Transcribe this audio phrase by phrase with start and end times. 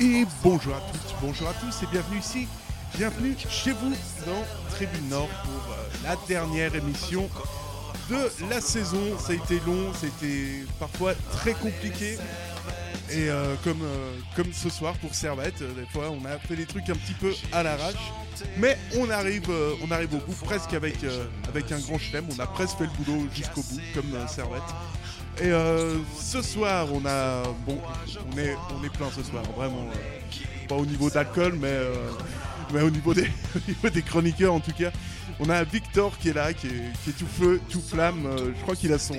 [0.00, 2.48] Et bonjour à toutes, bonjour à tous et bienvenue ici.
[2.96, 3.90] Bienvenue chez vous
[4.26, 7.28] dans Tribune Nord pour euh, la dernière émission
[8.10, 9.16] de la saison.
[9.20, 12.18] Ça a été long, ça a été parfois très compliqué.
[13.08, 16.66] Et euh, comme, euh, comme ce soir pour Servette, des fois on a fait des
[16.66, 18.12] trucs un petit peu à l'arrache.
[18.56, 19.48] Mais on arrive,
[19.80, 20.96] on arrive au bout presque avec,
[21.48, 22.26] avec un grand chelem.
[22.36, 24.62] On a presque fait le boulot jusqu'au bout comme Servette.
[25.40, 27.42] Et euh, ce soir, on a.
[27.66, 27.78] Bon,
[28.32, 29.86] on est, on est plein ce soir, vraiment.
[29.90, 31.94] euh, pas au niveau d'alcool, mais, euh,
[32.72, 33.22] mais au, niveau des,
[33.56, 34.90] au niveau des chroniqueurs en tout cas.
[35.40, 38.24] On a Victor qui est là, qui est, qui est tout feu, tout flamme.
[38.26, 39.16] euh, je crois qu'il a son,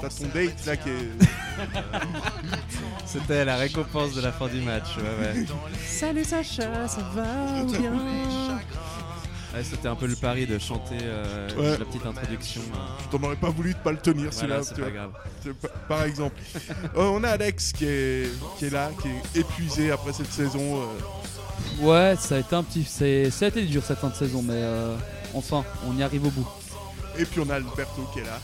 [0.00, 1.08] t'as son date là qui est.
[3.06, 4.96] C'était la récompense de la fin du match.
[4.98, 5.46] Ouais, ouais.
[5.86, 7.92] Salut Sacha, ça va ou bien?
[9.54, 11.78] Ouais, C'était un peu le pari de chanter euh, Ouais.
[11.78, 12.60] la petite introduction.
[13.10, 14.60] T'en aurais pas voulu de pas le tenir celui-là.
[14.76, 15.10] Voilà,
[15.88, 16.40] Par exemple.
[16.96, 20.82] Euh, on a Alex qui est, qui est là, qui est épuisé après cette saison.
[20.82, 20.86] euh,
[21.80, 24.42] Ouais, ça a été un petit, c'est- ça a été dur cette fin de saison,
[24.42, 24.96] mais euh,
[25.34, 26.46] enfin, on y arrive au bout.
[27.16, 28.40] et puis on a Alberto qui est là.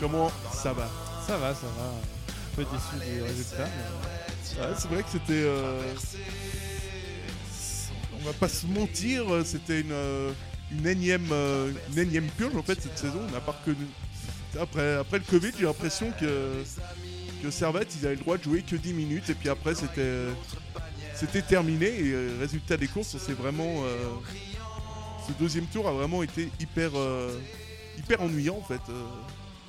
[0.00, 0.88] Comment ça va?
[1.26, 1.84] Ça va, ça va.
[1.84, 3.56] Un peu déçu du résultat.
[3.64, 5.32] mais- Ouais, c'est vrai que c'était.
[5.44, 5.82] euh,
[8.20, 10.32] On va pas se mentir, euh, c'était une, euh,
[10.72, 13.20] une, énième, euh, énième purge en fait cette saison.
[13.28, 13.86] On pas reconnu.
[14.60, 16.62] Après, après le Covid, j'ai l'impression que,
[17.42, 20.26] que Servette, ils avaient le droit de jouer que 10 minutes et puis après c'était.
[21.14, 23.82] C'était terminé et euh, résultat des courses, c'est vraiment.
[23.84, 23.96] euh,
[25.26, 26.90] ce deuxième tour a vraiment été hyper,
[27.98, 28.80] hyper ennuyant en fait.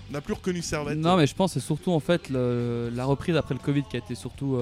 [0.10, 0.98] on n'a plus reconnu Servette.
[0.98, 3.98] Non, mais je pense que c'est surtout en fait la reprise après le Covid qui
[3.98, 4.58] a été surtout,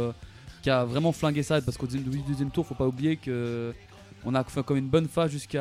[0.64, 3.76] qui a vraiment flingué ça, parce qu'au deuxième, deuxième tour, faut pas oublier que
[4.25, 5.57] on a fait comme une bonne phase jusqu'au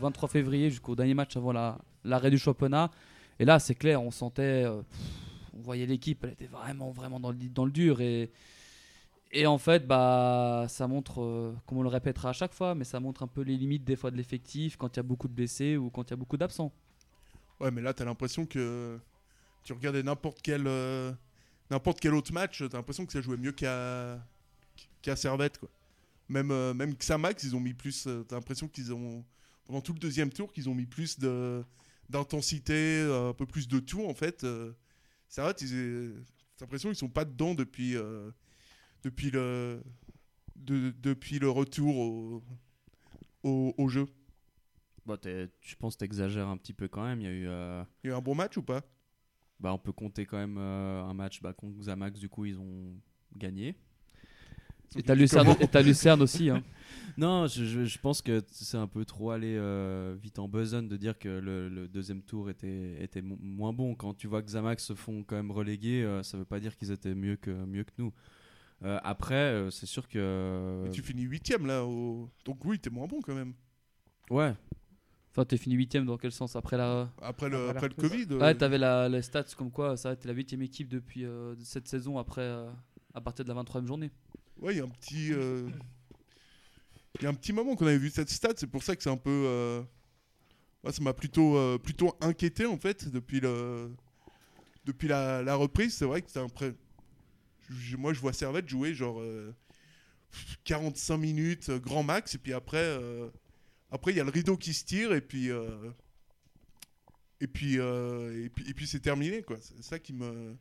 [0.00, 2.90] 23 février, jusqu'au dernier match avant la- l'arrêt du championnat.
[3.38, 4.82] Et là, c'est clair, on sentait, euh,
[5.56, 8.30] on voyait l'équipe, elle était vraiment, vraiment dans le, dans le dur et
[9.32, 12.82] et en fait, bah, ça montre, euh, comme on le répétera à chaque fois, mais
[12.82, 15.28] ça montre un peu les limites des fois de l'effectif quand il y a beaucoup
[15.28, 16.72] de blessés ou quand il y a beaucoup d'absents.
[17.60, 18.98] Ouais, mais là, t'as l'impression que
[19.62, 21.12] tu regardais n'importe quel, euh,
[22.00, 24.18] quel autre match, t'as l'impression que ça jouait mieux qu'à
[25.00, 25.68] qu'à Servette, quoi.
[26.30, 28.06] Même, euh, même Xamax, ils ont mis plus.
[28.06, 29.24] euh, t'as l'impression qu'ils ont.
[29.64, 31.62] Pendant tout le deuxième tour, qu'ils ont mis plus de
[32.08, 34.44] d'intensité, euh, un peu plus de tout, en fait.
[34.44, 34.72] euh.
[35.28, 36.14] Servette, ils,
[36.56, 37.94] t'as l'impression qu'ils sont pas dedans depuis,
[39.02, 39.82] depuis, le,
[40.56, 42.42] de- depuis le retour au,
[43.42, 44.06] au, au jeu.
[45.06, 47.20] Bon, je pense que t'exagères un petit peu quand même.
[47.20, 47.44] Il y a eu.
[48.04, 48.82] Il y a eu un bon match ou pas?
[49.58, 52.18] Bah, on peut compter quand même euh, un match bah, contre Xamax.
[52.18, 52.96] Du coup, ils ont
[53.36, 53.76] gagné.
[54.96, 56.50] Et t'as Lucerne, et t'as Lucerne aussi.
[56.50, 56.62] Hein.
[57.18, 60.88] Non, je, je- je pense que c'est un peu trop aller euh, vite en besogne
[60.88, 63.94] de dire que le, le deuxième tour était, était mo- moins bon.
[63.94, 66.76] Quand tu vois que Xamax se font quand même reléguer, euh, ça veut pas dire
[66.76, 68.12] qu'ils étaient mieux que, mieux que nous.
[68.84, 70.82] Euh, après, euh, c'est sûr que.
[70.84, 72.30] Mais tu finis huitième là, au...
[72.44, 73.52] donc oui, t'es moins bon quand même.
[74.30, 74.54] Ouais,
[75.32, 76.56] Enfin, t'es fini huitième dans quel sens?
[76.56, 77.10] Après la.
[77.20, 78.26] Après le, Après la après le reprise.
[78.26, 78.34] Covid.
[78.34, 81.54] euh, Ouais, t'avais la, les stats comme quoi ça t'es la huitième équipe depuis euh,
[81.62, 82.70] cette saison après euh,
[83.14, 84.10] à partir de la 23e journée.
[84.60, 85.32] Ouais, il y a un petit.
[85.32, 85.68] euh,
[87.22, 89.10] y a un petit moment qu'on avait vu cette stat, c'est pour ça que c'est
[89.10, 89.30] un peu.
[89.30, 89.82] euh,
[90.84, 93.90] ça m'a plutôt, euh, plutôt inquiété en fait depuis, le...
[94.84, 95.94] depuis la, reprise.
[95.94, 96.48] C'est vrai que c'est un
[97.98, 99.54] Moi, je vois Servette jouer genre euh,
[100.64, 102.98] 45 minutes, euh, grand max, et puis après,
[103.90, 105.50] après il y a le rideau qui se tire, et puis.
[107.42, 109.56] Et puis, et puis, c'est terminé, quoi.
[109.60, 110.56] C'est ça qui me.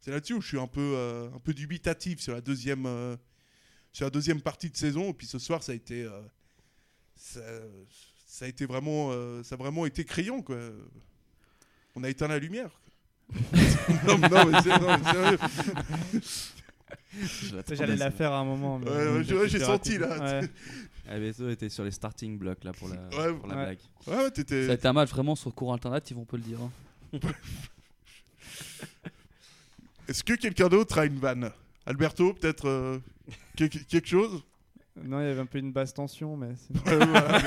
[0.00, 2.86] C'est là-dessus où je suis un peu, un peu dubitatif sur la deuxième,
[3.96, 5.08] sur la deuxième partie de saison.
[5.08, 6.20] Et puis ce soir, ça a été, euh,
[7.14, 7.40] ça,
[8.26, 10.58] ça a été vraiment, euh, ça a vraiment été criant, quoi.
[11.94, 12.68] On a éteint la lumière.
[14.06, 15.38] non, mais- non, mais c'est- non, mais sérieux.
[17.12, 18.78] je l'attendais, J'allais la faire à un moment.
[18.78, 20.40] mais- Ouais, ouais, j'ai- senti, là.
[20.42, 20.50] Ouais.
[21.08, 23.64] Alberto était sur les starting blocks là pour la, Ouais, pour la ouais.
[23.64, 23.78] blague.
[24.08, 26.42] Ouais, ouais, t'étais- Ça a été un match vraiment sur cours alternatif, on peut le
[26.42, 26.58] dire.
[26.60, 26.70] hein.
[30.08, 31.50] Est-ce que quelqu'un d'autre a une vanne?
[31.86, 32.98] Alberto, peut-être euh,
[33.56, 34.42] quelque, quelque chose?
[35.04, 37.38] Non, il y avait un peu une basse tension, mais c'est- Ouais, voilà,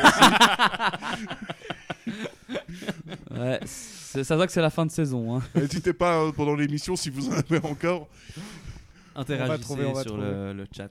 [3.32, 5.38] Ouais, c'est ça se voit que c'est la fin de saison.
[5.38, 5.44] Hein.
[5.56, 8.08] N'hésitez pas hein, pendant l'émission si vous en avez encore.
[9.16, 10.28] interagissez trouver, on va sur trouver.
[10.28, 10.90] le, le chat.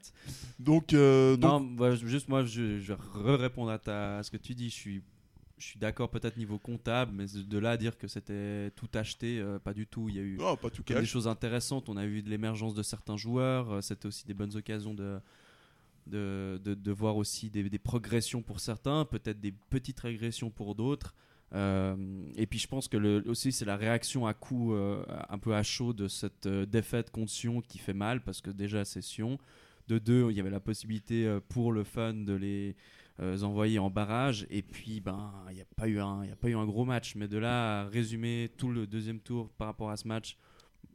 [0.58, 4.30] Donc, euh, donc Non, bah, juste moi, je, je vais répondre à, ta- à ce
[4.30, 4.70] que tu dis.
[4.70, 5.02] Je suis,
[5.58, 9.38] je suis d'accord peut-être niveau comptable, mais de là à dire que c'était tout acheté,
[9.40, 10.08] euh, pas du tout.
[10.08, 11.88] Il y a eu non, pas tout des choses intéressantes.
[11.88, 13.70] On a vu de l'émergence de certains joueurs.
[13.72, 15.18] Euh, C'était aussi des bonnes occasions de,
[16.06, 20.74] de, de, de voir aussi des, des progressions pour certains, peut-être des petites régressions pour
[20.74, 21.14] d'autres.
[21.54, 21.96] Euh,
[22.36, 25.62] et puis je pense que le, aussi c'est la réaction à coup un peu à
[25.62, 29.38] chaud de cette défaite contre Sion qui fait mal parce que déjà c'est Sion.
[29.88, 32.76] De deux, il y avait la possibilité pour le fun de les
[33.20, 36.36] euh, envoyer en barrage et puis ben il n'y a pas eu un y a
[36.36, 39.66] pas eu un gros match mais de là à résumer tout le deuxième tour par
[39.66, 40.36] rapport à ce match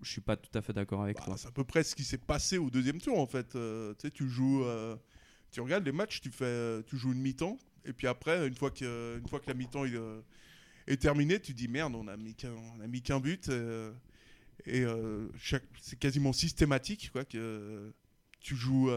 [0.01, 1.95] je suis pas tout à fait d'accord avec Bah, toi c'est à peu près ce
[1.95, 3.55] qui s'est passé au deuxième tour en fait.
[3.55, 4.95] Euh, tu sais, tu joues, euh,
[5.51, 8.55] tu regardes les matchs, tu fais, euh, tu joues une mi-temps, et puis après, une
[8.55, 9.85] fois que, une fois que la mi-temps
[10.87, 13.49] est, terminée, tu dis merde, on a mis qu'un, but,
[14.65, 14.85] et
[15.81, 17.93] c'est quasiment systématique quoi que
[18.39, 18.89] tu joues.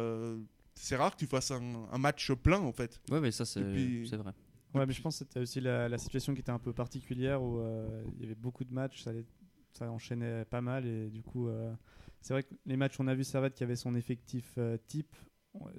[0.76, 3.00] C'est rare que tu fasses un, un match plein en fait.
[3.10, 4.32] ouais mais ça c'est puis- vrai
[4.74, 7.42] Ouais, mais je pense que c'était aussi la, la situation qui était un peu particulière
[7.42, 9.24] où euh, il y avait beaucoup de matchs, ça, allait-
[9.72, 11.72] ça enchaînait pas mal et du coup, euh,
[12.20, 15.16] c'est vrai que les matchs on a vu Servette qui avait son effectif euh, type,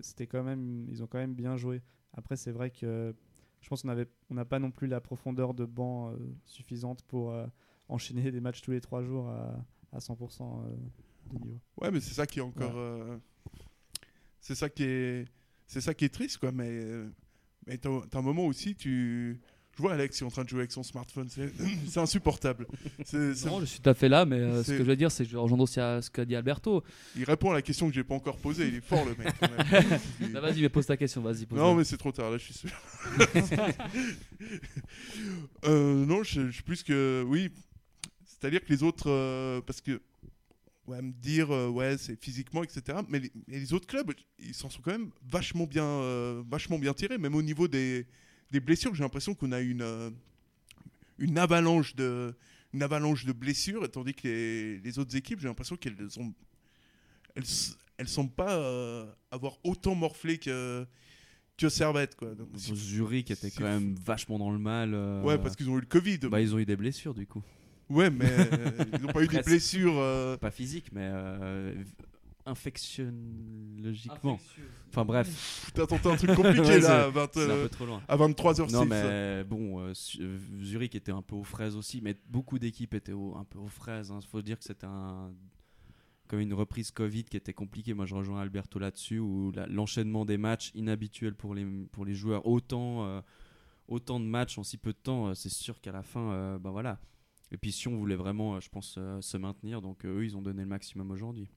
[0.02, 1.84] c'était quand même, ils ont quand même bien joué.
[2.14, 3.14] Après, c'est vrai que
[3.62, 6.16] je pense qu'on avait, on n'a pas non plus la profondeur de banc euh,
[6.46, 7.46] suffisante pour euh,
[7.90, 10.76] enchaîner des matchs tous les trois jours à, à 100% euh,
[11.32, 11.60] de niveau.
[11.80, 12.74] Ouais, mais c'est ça qui est encore.
[12.78, 13.18] euh,
[14.42, 15.26] c'est ça qui est.
[15.68, 16.52] C'est ça qui est triste, quoi.
[16.52, 16.82] Mais,
[17.66, 19.40] mais t'as un moment aussi, tu.
[19.76, 21.28] Je vois Alex qui est en train de jouer avec son smartphone.
[21.30, 21.52] C'est
[22.00, 22.66] insupportable.
[23.06, 25.12] C'est- Non, je suis tout à fait là, mais euh, ce que je veux dire,
[25.12, 26.84] c'est que je rejoins aussi à ce qu'a dit Alberto.
[27.16, 28.70] Il répond à la question que j'ai pas encore posée.
[28.70, 29.32] Il est fort, le mec.
[30.34, 31.46] Bah, vas-y, mais pose ta question, vas-y.
[31.52, 32.72] Non, mais c'est trop tard, là, je suis sûr.
[35.66, 37.24] Euh, non, je, je suis plus que.
[37.28, 37.52] Oui.
[38.26, 39.10] C'est-à-dire que les autres.
[39.10, 40.02] euh, parce que.
[40.88, 43.00] Ouais, me dire, euh, ouais, c'est physiquement, etc.
[43.10, 46.80] Mais les, mais les autres clubs, ils s'en sont quand même vachement bien, euh, vachement
[46.80, 47.18] bien tirés.
[47.18, 48.08] Même au niveau des,
[48.52, 50.10] des blessures, j'ai l'impression qu'on a une, euh,
[51.18, 52.34] une, avalanche de,
[52.74, 56.34] une avalanche de blessures, tandis que les, les autres équipes, j'ai l'impression qu'elles ont.
[57.36, 57.44] Elles,
[57.98, 60.86] elles semblent pas avoir autant morflé que,
[61.58, 62.34] que Servette, quoi.
[62.34, 65.86] Donc, Zurich était quand même vachement dans le mal Ouais, parce qu'ils ont eu le
[65.86, 66.20] Covid.
[66.32, 67.44] bah, ils ont eu des blessures du coup
[67.90, 69.94] Ouais, mais euh, ils n'ont pas eu des blessures.
[69.98, 71.74] euh, pas physiques mais euh,
[72.46, 74.40] infectiologiquement
[74.90, 77.70] enfin bref Putain, tenté un truc compliqué Ouais, là, à, 20, c'est un euh, peu
[77.70, 78.72] trop loin à 23h06.
[78.72, 82.60] Non, mais bon, euh, Su- euh, Zurich était un peu aux fraises aussi, mais beaucoup
[82.60, 84.14] d'équipes étaient au- un peu aux fraises.
[84.16, 85.32] Il faut dire que c'était un,
[86.28, 87.94] comme une reprise Covid qui était compliquée.
[87.94, 92.16] Moi, je rejoins Alberto là-dessus, où la- l'enchaînement des matchs inhabituel pour les, pour les
[92.16, 93.22] joueurs, autant, euh,
[93.88, 96.58] autant de matchs en si peu de temps, euh, c'est sûr qu'à la fin, euh,
[96.60, 97.00] ben voilà.
[97.52, 100.26] Et puis, si on voulait vraiment, euh, je pense, euh, se maintenir, donc euh, eux,
[100.26, 101.48] ils ont donné le maximum aujourd'hui.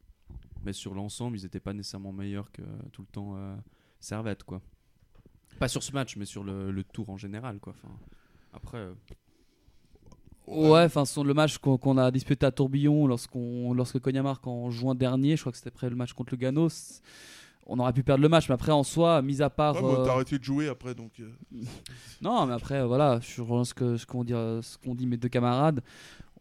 [0.65, 3.57] Mais sur l'ensemble, ils n'étaient pas nécessairement meilleurs que tout le temps euh,
[3.99, 4.61] Servette, quoi.
[5.59, 7.73] Pas sur ce match, mais sur le, le tour en général, quoi.
[7.77, 7.93] Enfin,
[8.53, 8.95] après, euh,
[10.47, 14.71] Ouais, enfin, son- le match qu'on a disputé à Tourbillon lorsqu'on, lorsque Cognac marque en
[14.71, 17.01] juin dernier, je crois que c'était après le match contre le Gano, c-
[17.67, 19.77] on aurait pu perdre le match, mais après en soi, mis à part.
[19.77, 21.12] Ouais, bon, euh, T'as arrêté de jouer après, donc.
[21.21, 21.31] euh,
[22.21, 25.07] Non, mais après, voilà, je rejoins ce que- ce qu'ont dit, euh, ce qu'ont dit
[25.07, 25.81] mes deux camarades.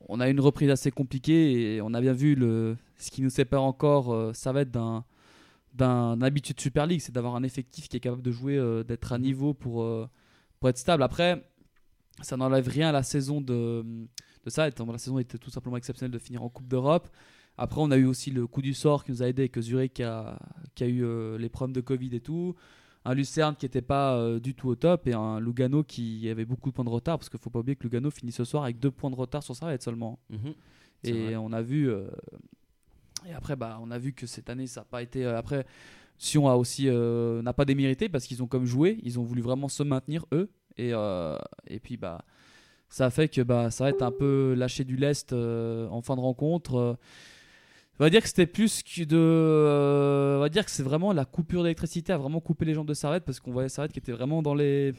[0.07, 3.29] On a une reprise assez compliquée et on a bien vu le, ce qui nous
[3.29, 5.03] sépare encore, euh, ça va être d'un
[5.75, 8.83] d'un habitué de Super League, c'est d'avoir un effectif qui est capable de jouer, euh,
[8.83, 10.09] d'être à niveau pour, euh,
[10.59, 11.03] pour être stable.
[11.03, 11.45] Après,
[12.21, 13.85] ça n'enlève rien à la saison de,
[14.43, 14.67] de ça.
[14.67, 17.07] La saison était tout simplement exceptionnelle de finir en Coupe d'Europe.
[17.61, 19.99] Après, on a eu aussi le coup du sort qui nous a aidé, que Zurich
[19.99, 20.39] a,
[20.75, 22.55] qui a eu euh, les problèmes de Covid et tout
[23.05, 26.43] un Lucerne qui n'était pas euh, du tout au top et un Lugano qui avait
[26.45, 28.63] beaucoup de points de retard parce qu'il faut pas oublier que Lugano finit ce soir
[28.63, 30.19] avec deux points de retard sur Servette seulement.
[30.29, 30.53] mhm,
[31.05, 31.35] Et vrai.
[31.37, 32.09] on a vu euh,
[33.27, 35.65] et après bah on a vu que cette année ça n'a pas été après
[36.17, 39.69] Sion a aussi n'a pas démérité parce qu'ils ont comme joué, ils ont voulu vraiment
[39.69, 40.91] se maintenir eux et
[41.67, 42.25] et puis bah
[42.89, 46.15] ça a fait que bah ça va être un peu lâché du lest en fin
[46.17, 46.97] de rencontre.
[47.99, 49.17] On va dire que c'était plus que de.
[49.17, 52.87] euh, on va dire que c'est vraiment la coupure d'électricité a vraiment coupé les jambes
[52.87, 54.93] de Servette parce qu'on voyait Servette qui était vraiment dans les.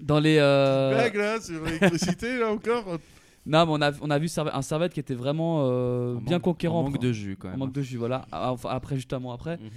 [0.00, 0.38] Dans les.
[0.40, 2.98] euh, Blague là, sur l'électricité là encore.
[3.46, 6.20] Non, mais on a, on a vu Servette- un Servette qui était vraiment euh, En
[6.20, 6.80] bien manque- conquérant.
[6.80, 7.60] en manque de jus quand En même.
[7.60, 8.26] manque de jus, voilà.
[8.32, 9.56] Ah, Enfin, après, justement, après.
[9.56, 9.70] Mhm.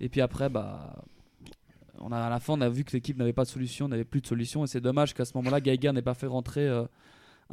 [0.00, 1.04] Et puis après, bah.
[2.04, 4.04] On a, à la fin, on a vu que l'équipe n'avait pas de solution, n'avait
[4.04, 4.64] plus de solution.
[4.64, 6.82] Et c'est dommage qu'à ce moment-là, Geiger n'ait pas fait rentrer euh,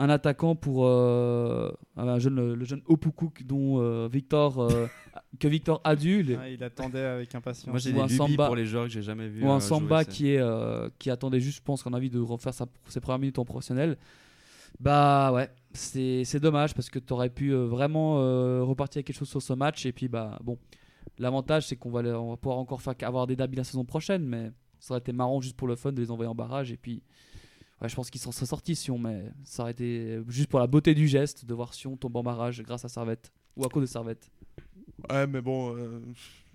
[0.02, 4.88] un attaquant pour euh, un jeune, le, le jeune Opoku dont euh, Victor, euh,
[5.40, 6.24] que Victor a dû.
[6.24, 7.68] le- Ah, il attendait avec impatience.
[7.68, 8.46] Moi j'ai Ou des un lubies Samba.
[8.48, 9.44] pour les joueurs que j'ai jamais vus.
[9.44, 12.10] ou un Samba jouer, qui, est, euh, qui attendait juste, je pense, qu'on a envie
[12.10, 13.98] de refaire sa- ses premières minutes en professionnel.
[14.80, 19.08] Bah ouais, c'est c'est dommage parce que tu aurais pu euh, vraiment euh, repartir avec
[19.08, 19.86] quelque chose sur ce match.
[19.86, 20.58] Et puis bah bon,
[21.18, 24.24] l'avantage c'est qu'on va, on va pouvoir encore faire, avoir des derbies la saison prochaine,
[24.26, 26.72] mais ça aurait été marrant juste pour le fun de les envoyer en barrage.
[26.72, 27.02] Et puis
[27.82, 30.68] ouais, je pense qu'ils s'en seraient sortis Sion, mais ça aurait été juste pour la
[30.68, 33.82] beauté du geste de voir Sion tomber en barrage grâce à Servette ou à cause
[33.84, 34.30] de Servette.
[35.10, 36.00] Ouais, mais bon, euh,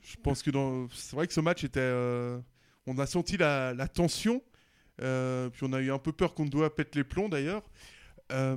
[0.03, 0.89] je pense que dans...
[0.91, 1.81] c'est vrai que ce match était.
[1.81, 2.39] euh,
[2.87, 4.43] On a senti la, la tension.
[5.03, 7.63] euh, puis on a eu un peu peur qu'on doit pète les plombs d'ailleurs.
[8.33, 8.57] Euh,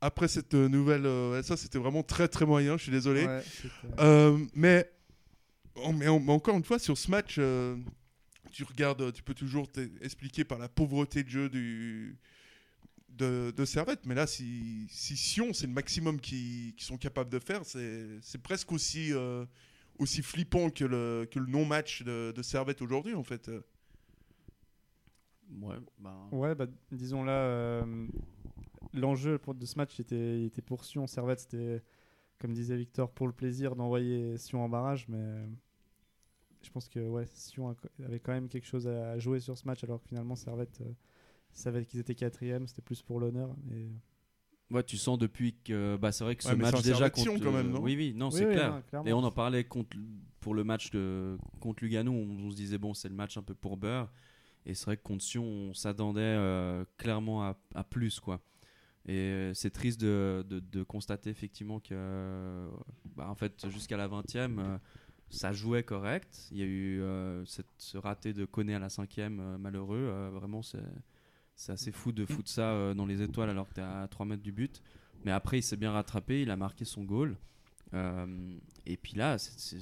[0.00, 1.06] après cette nouvelle.
[1.06, 3.26] euh, ça, c'était vraiment très très moyen, je suis désolé.
[3.26, 3.68] Ouais, c'était-
[4.00, 4.90] Euh, mais,
[5.76, 7.76] oh, mais, mais encore une fois, sur ce match, euh,
[8.52, 12.16] tu regardes, tu peux toujours t'expliquer par la pauvreté de jeu du,
[13.08, 14.06] de, de Servette.
[14.06, 18.40] Mais là, si, si Sion, c'est le maximum qu'ils sont capables de faire, c'est c'est
[18.42, 19.44] presque aussi, euh,
[19.98, 23.50] aussi flippant que le, que le non-match de, de Servette aujourd'hui, en fait.
[25.60, 28.06] Ouais, bah, Ouais, bah, disons là, euh,
[28.94, 31.06] l'enjeu pour- de ce match était, était pour Sion.
[31.06, 31.82] Servette, c'était,
[32.38, 35.06] comme disait Victor, pour le plaisir d'envoyer Sion en barrage.
[35.08, 35.46] Mais euh,
[36.64, 39.66] je pense que ouais, Sion a- avait quand même quelque chose à jouer sur ce
[39.66, 40.92] match, alors que finalement, Servette euh,
[41.52, 42.66] savait qu'ils étaient quatrième.
[42.66, 43.54] C'était plus pour l'honneur.
[43.72, 43.88] Et...
[44.74, 45.96] ouais, tu sens depuis que.
[45.96, 47.42] Bah, c'est vrai que ce Ouais, match c'est un déjà contre.
[47.42, 48.82] quand même, non oui, oui, non, Oui, c'est oui, clair.
[48.92, 49.04] non.
[49.06, 49.96] Et on en parlait contre,
[50.40, 53.42] pour le match de, contre Lugano, on, on se disait, bon, c'est le match un
[53.42, 54.10] peu pour beurre.
[54.64, 58.40] Et c'est vrai que contre Sion, on s'attendait euh, clairement à, à plus, quoi.
[59.04, 62.68] Et euh, c'est triste de, de- de constater effectivement que, euh,
[63.16, 64.78] bah, en fait, jusqu'à la 20e, euh,
[65.32, 66.48] ça jouait correct.
[66.50, 69.98] Il y a eu euh, cette, ce raté de Koné à la 5e, euh, malheureux.
[69.98, 73.84] Euh, vraiment, c'est assez fou de foutre ça dans les étoiles alors que tu es
[73.84, 74.82] à 3 mètres du but.
[75.24, 77.36] Mais après, il s'est bien rattrapé, il a marqué son goal.
[77.94, 78.26] Euh,
[78.86, 79.76] et puis là, c'est-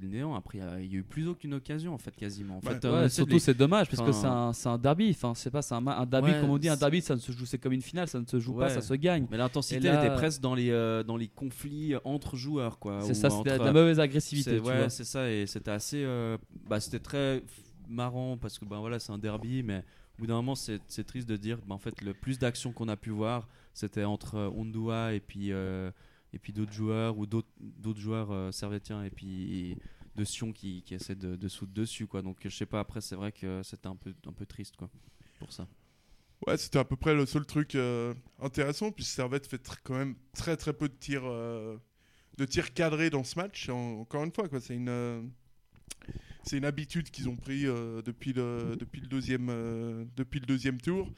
[0.00, 0.34] le néant.
[0.34, 2.58] Après, il y a- eu plus aucune occasion, en fait, quasiment.
[2.58, 4.12] En fait, Ouais, de surtout les- c'est dommage parce que
[4.52, 5.10] c'est un, derby.
[5.10, 7.46] Enfin, c'est pas un, derby Ouais, comme on dit un derby ça ne se joue
[7.46, 9.26] c'est comme une finale ça ne se joue pas ça se gagne.
[9.30, 12.78] Mais l'intensité était presque dans les, euh, dans les conflits entre joueurs.
[12.78, 13.00] quoi.
[13.02, 14.60] C'est ça c'était entre- la mauvaise agressivité.
[14.60, 16.02] Ouais, c'est ça, et c'était assez.
[16.04, 16.36] euh,
[16.68, 17.42] bah, c'était très
[17.88, 19.78] marrant parce que ben voilà, c'est un derby, mais
[20.18, 21.58] au bout d'un moment, c'est triste de dire.
[21.66, 25.20] ben, en fait, le plus d'action qu'on a pu voir, c'était entre euh, Ondua et
[25.20, 25.90] puis euh,
[26.32, 28.50] et puis d'autres joueurs ou d'autres joueurs euh,
[29.04, 29.76] et puis
[30.16, 32.22] de Sion qui, qui de, de sauter dessus quoi.
[32.22, 32.80] Donc je sais pas.
[32.80, 34.90] Après, c'est vrai que c'était un peu un peu triste quoi
[35.38, 35.66] pour ça.
[36.46, 38.90] Ouais, c'était à peu près le seul truc euh, intéressant.
[38.90, 41.76] Puis Servette fait quand même très très peu de tirs, euh,
[42.38, 43.68] de tirs cadrés dans ce match.
[43.68, 45.22] En- encore une fois, quoi, c'est une, euh,
[46.44, 49.48] c'est une habitude qu'ils ont pris depuis le depuis le deuxième
[50.16, 51.08] depuis le deuxième tour.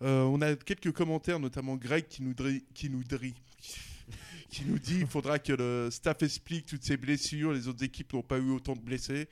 [0.00, 3.34] On a quelques commentaires, notamment Greg qui nous dri- qui nous drie.
[4.50, 8.12] Qui nous dit il faudra que le staff explique toutes ces blessures, les autres équipes
[8.14, 9.28] n'ont pas eu autant de blessés.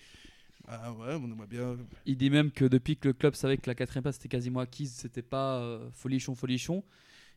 [0.69, 1.77] Ah ouais, on aimerait bien.
[2.07, 4.61] Il dit même que depuis que le club savait que la quatrième place était quasiment
[4.61, 6.83] acquise, c'était pas euh, folichon folichon.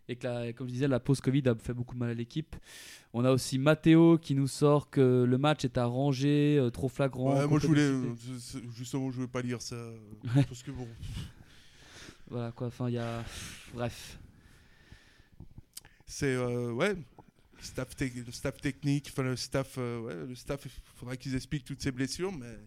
[0.07, 2.13] Et que, la- comme je disais, la pause Covid a fait beaucoup de mal à
[2.15, 2.55] l'équipe.
[3.13, 7.37] On a aussi Matteo qui nous sort que le match est arrangé, euh, trop flagrant.
[7.37, 8.15] Ouais, moi je voulais euh,
[8.75, 9.97] justement je voulais pas lire ça euh,
[10.47, 10.87] parce que bon
[12.27, 13.23] Voilà quoi, enfin il y a.
[13.75, 14.17] Bref.
[16.07, 16.95] c'est euh, ouais
[17.61, 21.81] staff, le staff technique enfin le staff euh, le staff il faudra qu'ils expliquent toutes
[21.81, 22.57] ces blessures mais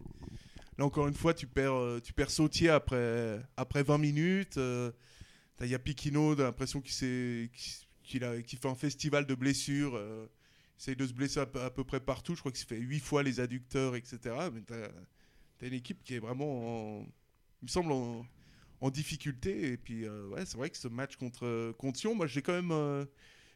[0.77, 4.91] là encore une fois tu perds euh, tu perds Sautier après après 20 minutes euh,
[5.57, 7.49] t'as Yapikino t'as l'impression qu'il
[8.23, 11.83] a qu'il fait un festival de blessures euh, il essaye de se blesser à, peu-
[11.83, 14.19] près partout je crois qu'il fait 8 fois les adducteurs etc
[14.53, 14.87] mais t'as
[15.61, 17.01] as une équipe qui est vraiment en,
[17.61, 18.25] il me semble en,
[18.81, 22.27] en difficulté et puis euh, ouais c'est vrai que ce match contre contre Sion moi
[22.27, 23.05] j'ai quand même euh,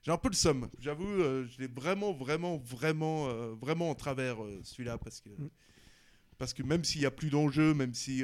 [0.08, 3.94] j'ai un peu le somme, j'avoue, euh, je l'ai vraiment, vraiment, vraiment, euh, vraiment en
[3.94, 5.30] travers euh, celui-là parce que,
[6.38, 8.24] parce que même s'il y a plus d'enjeux, même si,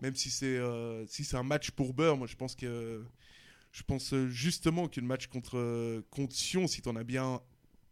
[0.00, 0.60] même si c'est,
[1.08, 3.04] si c'est un match pour beurre, moi je pense que,
[3.72, 7.40] je pense justement que match contre contre Sion, si tu en as bien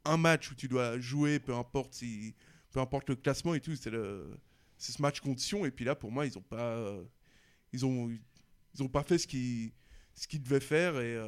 [0.04, 2.36] un match où tu dois jouer, peu importe si,
[2.70, 4.38] peu importe le classement et tout, c'est le,
[4.78, 5.66] c'est ce match contre Sion.
[5.66, 6.94] Et puis là pour moi ils ont pas,
[7.72, 8.12] ils ont,
[8.76, 9.72] ils ont pas fait ce qu'ils,
[10.14, 11.00] ce qu'ils devaient faire.
[11.00, 11.18] Et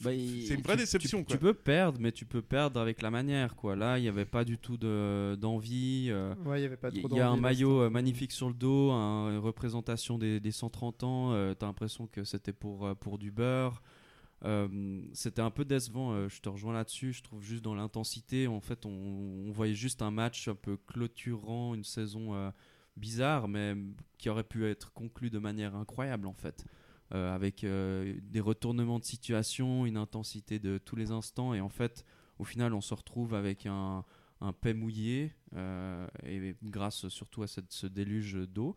[0.00, 1.36] Bah, il- c'est une vraie tu- déception, Tu, quoi.
[1.36, 3.54] tu peux perdre, mais tu peux perdre avec la manière.
[3.54, 3.76] Quoi.
[3.76, 6.06] Là, il n'y avait pas du tout de- d'envie.
[6.10, 8.48] euh, Ouais, il y avait pas Il trop y a un maillot euh, magnifique sur
[8.48, 11.32] le dos, un- une représentation des, des 130 ans.
[11.32, 13.82] euh, T'as l'impression que c'était pour, euh, pour du beurre.
[14.44, 17.12] Euh, c'était un peu décevant, euh, je te rejoins là-dessus.
[17.12, 18.90] Je trouve juste dans l'intensité, en fait, on,
[19.46, 22.50] on voyait juste un match un peu clôturant une saison euh,
[22.96, 23.76] bizarre, mais
[24.18, 26.64] qui aurait pu être conclu de manière incroyable, en fait.
[27.14, 31.52] Euh, avec euh, des retournements de situation, une intensité de tous les instants.
[31.52, 32.06] Et en fait,
[32.38, 34.02] au final, on se retrouve avec un,
[34.40, 38.74] un paix mouillé, euh, et grâce surtout à cette- ce déluge d'eau.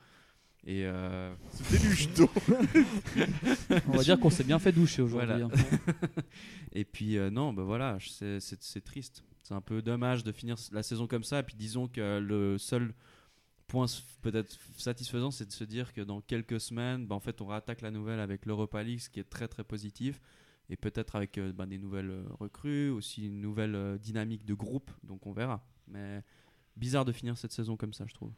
[0.68, 2.30] Et euh, Ce déluge d'eau.
[3.88, 5.28] On va dire qu'on s'est bien fait doucher aujourd'hui.
[5.28, 5.46] Voilà.
[5.46, 6.22] hein.
[6.74, 9.24] Et puis euh, non, bah voilà, c'est triste.
[9.44, 11.40] C'est un peu dommage de finir la saison comme ça.
[11.40, 12.94] Et puis disons que le seul
[13.68, 13.86] point
[14.22, 17.82] peut-être satisfaisant, c'est de se dire que dans quelques semaines, bah, en fait, on rattaque
[17.82, 20.22] la nouvelle avec l'Europa League, ce qui est très très positif.
[20.70, 24.56] Et peut-être avec euh, bah, des nouvelles euh, recrues, aussi une nouvelle euh, dynamique de
[24.56, 24.90] groupe.
[25.04, 25.64] Donc on verra.
[25.88, 26.24] Mais
[26.76, 28.32] bizarre de finir cette saison comme ça, je trouve.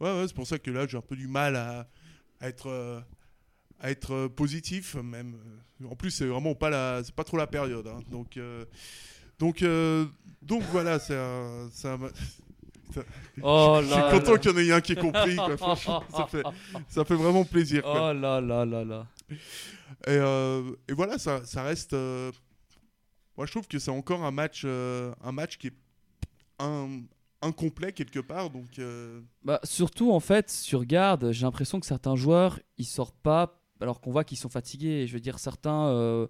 [0.00, 1.88] Ouais, c'est pour ça que là, j'ai un peu du mal à,
[2.40, 3.04] être,
[3.78, 5.36] à être positif, même.
[5.84, 7.86] En plus, c'est vraiment pas la, c'est pas trop la période.
[7.86, 8.00] hein.
[8.10, 8.36] Donc,
[9.38, 9.64] donc,
[10.42, 11.68] donc voilà, c'est un-
[13.42, 14.38] Oh Je suis là content là.
[14.38, 15.36] qu'il y en ait un qui ait compris.
[15.36, 15.56] quoi.
[15.56, 16.42] Franchement, ça fait,
[16.88, 17.82] ça fait vraiment plaisir.
[17.82, 18.10] quoi.
[18.10, 19.06] Oh là là là là.
[19.30, 19.36] Et,
[20.10, 21.92] euh, et voilà, ça, ça reste.
[21.92, 22.30] euh,
[23.36, 25.74] Moi, je trouve que c'est encore un match, euh, un match qui est
[26.58, 27.02] un-
[27.42, 28.50] incomplet quelque part.
[28.50, 33.18] Donc, euh, Bah, surtout en fait sur garde, j'ai l'impression que certains joueurs ils sortent
[33.22, 35.06] pas alors qu'on voit qu'ils sont fatigués.
[35.06, 36.26] Je veux dire certains euh,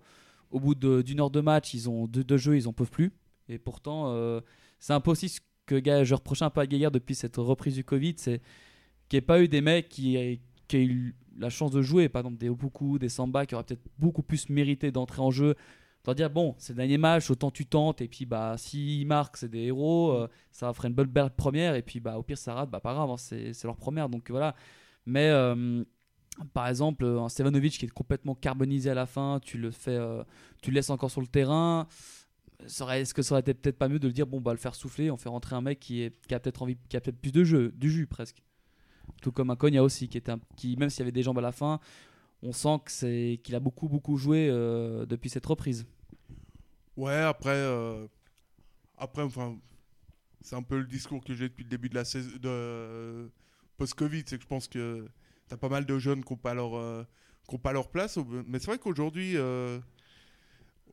[0.50, 2.90] au bout de- d'une heure de match ils ont deux, deux jeux ils en peuvent
[2.90, 3.12] plus.
[3.49, 4.40] Et pourtant euh,
[4.80, 7.75] c'est un peu aussi ce que je reprochais un peu à Gaillard depuis cette reprise
[7.75, 8.40] du Covid, c'est
[9.09, 10.40] qu'il n'y ait pas eu des mecs qui aient,
[10.73, 14.23] eu la chance de jouer, par exemple des Opoku, des Samba qui auraient peut-être beaucoup
[14.23, 15.54] plus mérité d'entrer en jeu.
[16.04, 19.38] Va dire bon c'est le dernier match autant tu tentes et puis bah s'ils marquent
[19.38, 22.37] c'est des héros euh, ça ferait une bonne belle première et puis bah au pire
[22.37, 24.54] ça rate bah pas grave hein, c'est leur première donc voilà.
[25.06, 25.83] Mais euh,
[26.52, 30.23] par exemple un Stevanovic qui est complètement carbonisé à la fin tu le fais euh,
[30.61, 31.87] tu le laisses encore sur le terrain
[32.61, 34.75] est-ce que ça aurait été peut-être pas mieux de le dire bon bah le faire
[34.75, 37.18] souffler on fait rentrer un mec qui, est, qui a peut-être envie qui a peut-être
[37.18, 38.42] plus de jeu du jus presque
[39.23, 41.38] tout comme un Konya aussi qui était un- qui même s'il y avait des jambes
[41.38, 41.80] à la fin
[42.42, 45.87] on sent que c'est qu'il a beaucoup beaucoup joué euh, depuis cette reprise
[46.96, 48.06] ouais, après, euh,
[48.99, 49.56] après, enfin,
[50.40, 53.30] c'est un peu le discours que j'ai depuis le début de la saison de
[53.76, 55.08] post-Covid, c'est que je pense que
[55.49, 57.02] t'as pas mal de jeunes qui n'ont pas leur, euh,
[57.49, 58.18] qui ont pas leur place.
[58.46, 59.80] Mais c'est vrai qu'aujourd'hui, euh,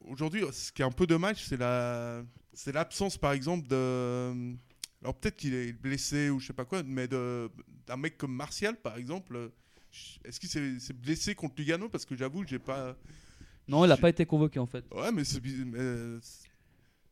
[0.05, 4.53] aujourd'hui, ce qui est un peu dommage, c'est la, c'est l'absence, par exemple, de,
[5.01, 7.49] alors peut-être qu'il est blessé ou je sais pas quoi, mais de,
[7.87, 9.51] d'un mec comme Martial, par exemple.
[10.23, 11.89] Est-ce qu'il s'est s'est blessé contre Lugano?
[11.89, 12.95] Parce que j'avoue, j'ai pas.
[13.67, 16.17] non il a j'ai- pas été convoqué en fait Ouais, mais c'est euh,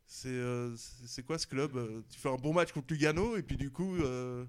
[0.05, 3.35] c'est euh, c'est c'est quoi ce club euh, Tu fais un bon match contre Lugano
[3.35, 4.45] et puis du coup, euh,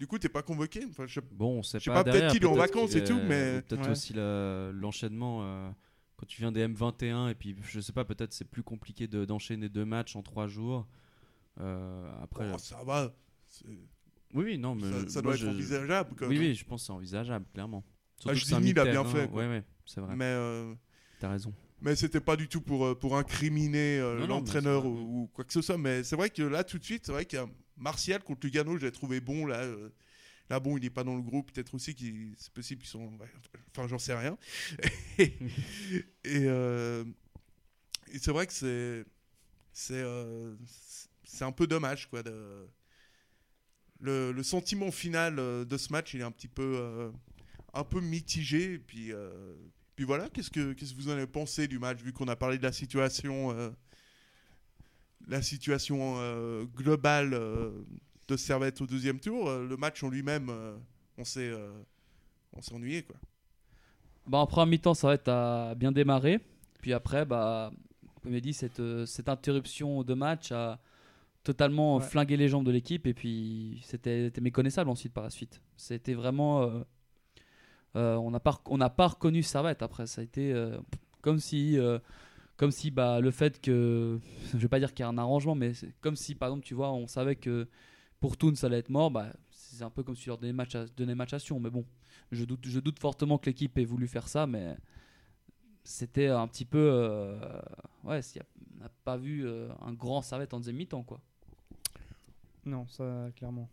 [0.00, 0.86] du coup, t'es pas convoqué?
[0.88, 2.02] Enfin, je Bon, on sait Je sais pas.
[2.02, 3.90] pas, peut-être qu'il est en vacances et tout, mais- Peut-être Ouais.
[3.90, 5.40] aussi le- l'enchaînement.
[5.42, 5.70] euh,
[6.16, 9.24] quand tu viens des M21 et puis je sais pas, peut-être c'est plus compliqué de-
[9.24, 10.86] d'enchaîner deux matchs en trois jours.
[11.60, 13.12] Euh, après, Oh, ça va.
[13.66, 13.78] oui,
[14.34, 16.14] oui, non, mais Ça, doit être envisageable.
[16.16, 17.84] Quoi, Oui, oui, je pense que c'est envisageable, clairement.
[18.18, 19.42] Surtout un Jimmy l'a bien fait, quoi.
[19.42, 20.14] Ouais, ouais, c'est vrai.
[20.16, 20.74] Mais, euh,
[21.20, 21.52] T'as raison.
[21.80, 25.52] mais c'était pas du tout pour, euh, pour incriminer euh, l'entraîneur ou, ou quoi que
[25.52, 25.78] ce soit.
[25.78, 28.46] Mais c'est vrai que là, tout de suite, c'est vrai qu'il y a Martial contre
[28.46, 29.46] Lugano, j'ai trouvé bon.
[29.46, 29.62] Là,
[30.50, 31.52] là, bon, il est pas dans le groupe.
[31.52, 33.10] Peut-être aussi qu'il c'est possible qu'ils sont.
[33.70, 34.36] Enfin, j'en sais rien.
[35.18, 35.32] et
[36.24, 37.04] euh,
[38.12, 39.04] et c'est vrai que c'est.
[39.72, 40.54] C'est euh,
[41.24, 42.22] c'est un peu dommage, quoi.
[42.22, 42.66] De...
[44.00, 47.10] Le, le sentiment final euh, de ce match, il est un petit peu, euh,
[47.74, 48.74] un peu mitigé.
[48.74, 49.12] Et puis,
[49.96, 52.36] puis voilà, qu'est-ce que, qu'est-ce que vous en avez pensé du match, vu qu'on a
[52.36, 53.54] parlé de la situation,
[55.26, 57.70] la situation euh, globale euh,
[58.28, 59.48] de Servette au deuxième tour.
[59.48, 60.76] euh, le match en lui-même, euh,
[61.18, 61.72] on s'est, euh,
[62.52, 63.16] on s'est ennuyé, quoi.
[64.26, 66.40] Bah, en première mi-temps, ça va être à bien démarrer.
[66.80, 67.70] Puis après, bah,
[68.22, 70.80] comme il dit, cette, cette interruption de match a
[71.44, 72.02] totalement Ouais.
[72.02, 73.06] flingué les jambes de l'équipe.
[73.06, 75.62] Et puis, c'était c'était méconnaissable ensuite par la suite.
[75.76, 76.62] C'était vraiment.
[76.62, 76.80] euh,
[77.96, 80.06] euh, on n'a pas, on n'a pas reconnu Servette après.
[80.06, 80.78] Ça a été euh,
[81.22, 81.78] comme si.
[81.78, 81.98] euh,
[82.56, 84.18] comme si bah, le fait que.
[84.52, 86.74] Je vais pas dire qu'il y a un arrangement, mais comme si, par exemple, tu
[86.74, 87.68] vois, on savait que
[88.20, 89.10] pour Toon, ça allait être mort.
[89.10, 91.60] Bah, c'est un peu comme si tu leur donnais match à, donnais match à Sion.
[91.60, 91.84] Mais bon,
[92.32, 94.76] je doute, je doute fortement que l'équipe ait voulu faire ça, mais
[95.84, 96.78] c'était un petit peu.
[96.92, 97.38] euh,
[98.04, 98.20] ouais,
[98.78, 101.20] on n'a pas vu euh, un grand Servette en deuxième mi-temps, quoi.
[102.64, 103.68] Non, ça, clairement.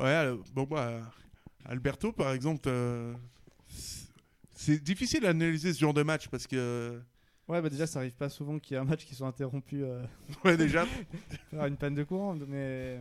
[0.00, 1.02] Ouais, bon, bah,
[1.64, 3.14] Alberto, par exemple, euh,
[3.68, 4.08] c'est-
[4.56, 7.00] c'est difficile d'analyser ce genre de match parce que,
[7.48, 9.82] Ouais, bah déjà, ça arrive pas souvent qu'il y ait un match qui soit interrompu
[9.82, 10.04] euh,
[10.44, 10.86] ouais, déjà,
[11.50, 13.00] par une panne de courant, mais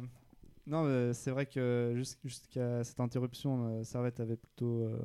[0.67, 4.99] non, mais c'est vrai que jus- jusqu'à cette interruption, euh, Servette avait plutôt euh,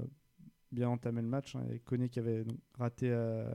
[0.73, 3.55] bien entamé le match hein, et Koné qui avait donc raté euh,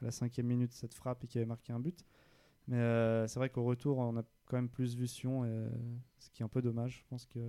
[0.00, 2.04] à la cinquième minute cette frappe et qui avait marqué un but.
[2.66, 5.68] Mais c'est vrai qu'au retour, on a quand même plus vu Sion, et,
[6.18, 6.98] ce qui est un peu dommage.
[6.98, 7.40] Je pense que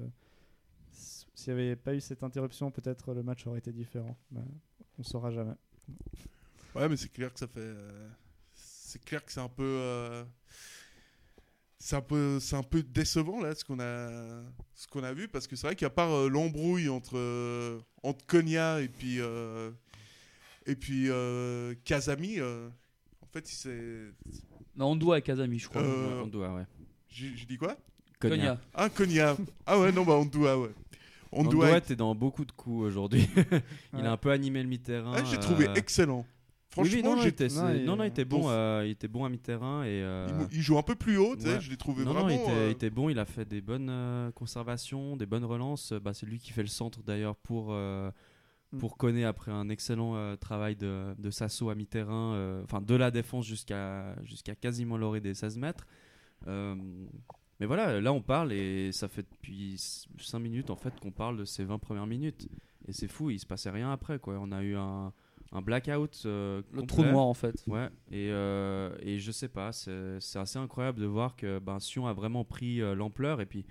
[0.91, 4.15] s'il n'y avait pas eu cette interruption, peut-être le match aurait été différent.
[4.31, 4.39] Mais
[4.97, 5.55] on saura jamais.
[6.75, 8.09] Ouais, mais c'est clair que ça fait, euh,
[8.53, 10.23] c'est clair que c'est un peu, euh,
[11.77, 14.09] c'est un peu c'est un peu décevant là ce qu'on a
[14.75, 18.25] ce qu'on a vu parce que c'est vrai qu'à part euh, l'embrouille entre euh, entre
[18.25, 19.71] Konya et puis euh,
[20.65, 22.67] et puis euh, Kazami euh,
[23.21, 24.11] en fait il s'est
[24.75, 25.81] Non, Ondoa et Kazami, je crois.
[25.81, 26.65] Euh, On doit, ouais.
[27.07, 27.77] j'ai dit quoi?
[28.19, 28.59] Konya.
[28.73, 30.71] Ah Konya ah ouais non bah on doit ouais
[31.31, 33.29] on On doit doit être dans beaucoup de coups aujourd'hui.
[33.93, 34.05] il Ouais.
[34.05, 35.13] a un peu animé le mi-terrain.
[35.15, 35.73] Ah, j'ai trouvé euh,
[36.77, 38.43] excellent oui, oui, franchement non, non, il était, non, il- non, non, il était bon,
[38.49, 40.01] euh, il était bon à mi-terrain et.
[40.03, 41.59] euh, il, joue un peu plus haut ouais.
[41.61, 43.45] je l'ai trouvé non, non, vraiment il était, euh, il était bon, il a fait
[43.45, 45.93] des bonnes conservations, des bonnes relances.
[45.93, 48.11] Bah, c'est lui qui fait le centre d'ailleurs pour, euh,
[48.71, 48.77] Mm.
[48.77, 53.47] pour Koné après un excellent travail de, de Sasso à mi-terrain, enfin de la défense
[53.47, 55.87] jusqu'à jusqu'à quasiment l'orée des 16 mètres.
[57.59, 59.75] Mais voilà, là on parle et ça fait depuis
[60.17, 62.47] 5 minutes en fait qu'on parle de ces 20 premières minutes.
[62.87, 64.37] Et c'est fou, il se passait rien après quoi.
[64.39, 65.11] On a eu un,
[65.51, 66.21] un blackout.
[66.25, 67.55] euh, Le trou noir, en fait.
[67.67, 71.79] Ouais, et, euh, et je sais pas, c'est c'est assez incroyable de voir que ben,
[71.79, 73.65] Sion a vraiment pris euh, l'ampleur et puis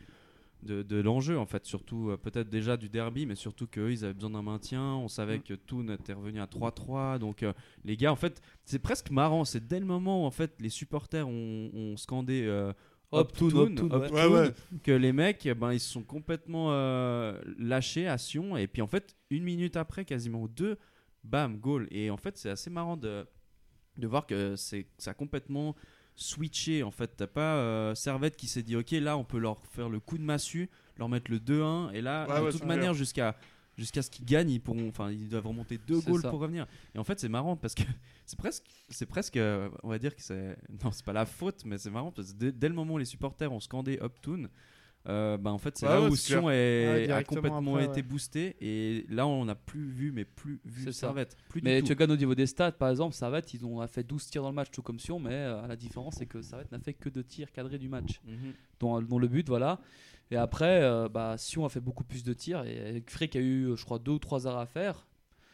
[0.64, 4.05] de, de l'enjeu en fait, surtout euh, peut-être déjà du derby, mais surtout qu'eux ils
[4.05, 4.83] avaient besoin d'un maintien.
[4.97, 5.43] On savait Mm.
[5.43, 7.53] que Toon était revenu à 3-3, donc euh,
[7.85, 9.45] les gars en fait, c'est presque marrant.
[9.45, 12.73] C'est dès le moment où en fait les supporters ont, ont scandé euh,
[13.12, 14.27] Hop, Toon, Toon, hop, Toon, hop, ouais.
[14.27, 14.51] Ouais,
[14.83, 18.55] que les mecs, ben, ils se sont complètement euh, lâchés à Sion.
[18.57, 20.77] Et puis en fait, une minute après, quasiment ou deux,
[21.29, 21.87] bam, goal.
[21.91, 23.27] Et en fait, c'est assez marrant de,
[23.97, 25.75] de voir que c'est ça a complètement
[26.14, 26.83] switché.
[26.83, 29.88] En fait, t'as pas euh, Servette qui s'est dit, ok, là, on peut leur faire
[29.88, 31.93] le coup de massue, leur mettre le 2-1.
[31.95, 33.37] Et là, Ouais, de ouais, toute manière, jusqu'à
[33.77, 36.31] jusqu'à ce qu'ils gagnent, ils pourront, enfin, ils doivent remonter deux goals ça.
[36.31, 36.67] pour revenir.
[36.97, 37.85] Et en fait, c'est marrant parce que
[38.27, 41.64] c'est presque, c'est presque, euh, on va dire que c'est, non, c'est pas la faute,
[41.64, 44.49] mais c'est marrant parce que dès, dès le moment où les supporters ont scandé Uptoon,
[45.09, 47.85] euh, bah en fait c'est Ouais, là ouais, où Sion est- Ouais, a complètement après,
[47.87, 48.03] été ouais.
[48.03, 50.93] boosté et là on n'a plus vu mais plus vu.
[50.93, 53.87] Servette plus Mais du tu regardes au niveau des stats, par exemple, Servette, ils ont
[53.87, 56.43] fait 12 tirs dans le match, tout comme Sion, mais euh, la différence, c'est que
[56.43, 58.53] Servette n'a fait que 2 tirs cadrés du match, Mhm.
[58.81, 59.79] dont, dont le but, voilà.
[60.31, 63.65] Et après, euh, bah, Sion a fait beaucoup plus de tirs, et Frick a eu,
[63.69, 65.07] euh, je crois, 2 ou 3 arrêts à faire.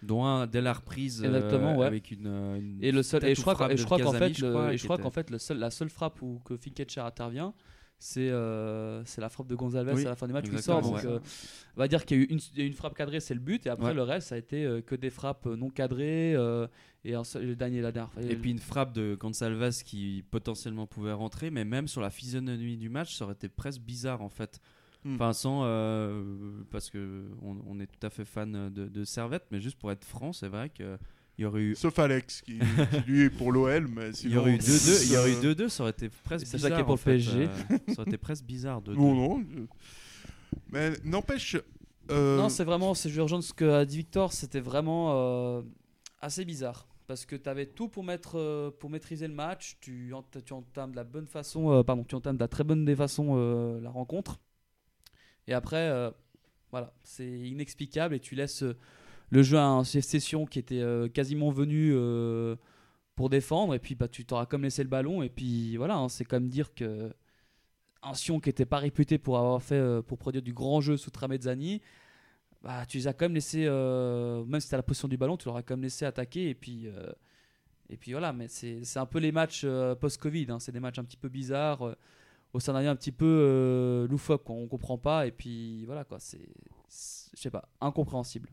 [0.03, 1.87] dont un dès la reprise euh, ouais.
[1.87, 4.13] avec une, une Et, le seul, et je crois, frappe et de je crois qu'en
[4.13, 5.89] fait, je le- crois, et qui je crois était- qu'en fait le seul, la seule
[5.89, 7.55] frappe où que Finketcher intervient,
[7.99, 10.57] c'est euh, c'est la frappe de Gonzalez Oui, à la fin du match où il
[10.57, 10.93] exactement, sort.
[10.93, 11.07] Donc, ouais.
[11.11, 11.19] euh,
[11.77, 13.21] on va dire qu'il y a eu une, il y a eu une frappe cadrée,
[13.21, 13.95] c'est le but, et après Ouais.
[13.95, 16.67] le reste, ça a été euh, que des frappes non cadrées euh,
[17.05, 18.13] et un le dernier la dernière.
[18.31, 22.77] Et puis une frappe de Gonçalves qui potentiellement pouvait rentrer, mais même sur la physionomie
[22.77, 24.61] du match, ça aurait été presque bizarre en fait.
[25.05, 25.15] Hmm.
[25.17, 25.63] Enfin, sans.
[25.65, 29.79] euh, parce que on, on est tout à fait fan de, de Servette, mais juste
[29.79, 30.71] pour être franc, c'est vrai
[31.43, 31.75] y aurait eu.
[31.75, 35.05] sauf Alex qui, qui, lui est pour l'OL mais Il y sinon, aurait eu 2-2,
[35.07, 36.71] il y aurait eu euh, 2-2, ça aurait été presque Et c'est bizarre.
[36.71, 37.43] ça qui est pour le PSG.
[37.43, 38.95] euh, ça aurait été presque bizarre de.
[38.95, 39.45] non non
[40.71, 41.57] mais n'empêche
[42.11, 45.13] euh, Non, c'est vraiment, c'est je vais rejoindre ce qu'a dit Victor, c'était vraiment
[45.59, 45.63] euh,
[46.21, 46.87] assez bizarre.
[47.07, 50.13] Parce que tu avais tout pour, mettre, euh, pour maîtriser le match, tu,
[50.47, 52.97] tu entames de la bonne façon, euh, pardon, tu entames de la très bonne des
[52.97, 54.41] façons euh, la rencontre.
[55.47, 56.11] Et après, euh,
[56.71, 58.75] voilà, c'est inexplicable et tu laisses euh,
[59.31, 62.57] le jeu à un session qui était euh, quasiment venu euh,
[63.17, 66.09] pour défendre et puis bah, tu t'auras comme laissé le ballon et puis voilà, hein,
[66.09, 67.13] c'est comme dire que
[68.03, 70.97] un Sion qui n'était pas réputé pour avoir fait euh, pour produire du grand jeu
[70.97, 71.81] sous Tramezzani,
[72.63, 75.37] bah, tu les as quand même laissé, même si tu as la position du ballon,
[75.37, 76.49] tu leur as quand même laissé attaquer.
[76.49, 76.87] Et puis,
[77.91, 79.67] et puis voilà, mais c'est un peu les matchs
[80.01, 80.47] post-Covid.
[80.49, 80.59] hein.
[80.59, 81.95] c'est des matchs un petit peu bizarres,
[82.55, 84.55] au scénario un petit peu euh, loufoque, quoi.
[84.55, 85.27] on comprend pas.
[85.27, 86.49] Et puis voilà, quoi, c'est,
[87.37, 88.49] je sais pas, incompréhensible.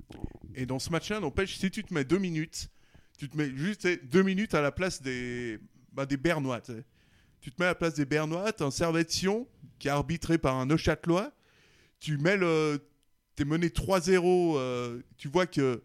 [0.56, 2.70] Et dans ce match-là, n'empêche, si tu te mets deux minutes,
[3.18, 5.60] tu te mets juste deux minutes à la place des,
[5.94, 6.62] bah, des Bernois.
[7.42, 10.66] tu te mets à la place des Bernois, un Servettion qui est arbitré par un
[10.66, 11.32] Neuchâtelois.
[12.00, 12.84] Tu mets le.
[13.36, 14.56] T'es mené 3-0.
[14.58, 15.84] euh, tu vois que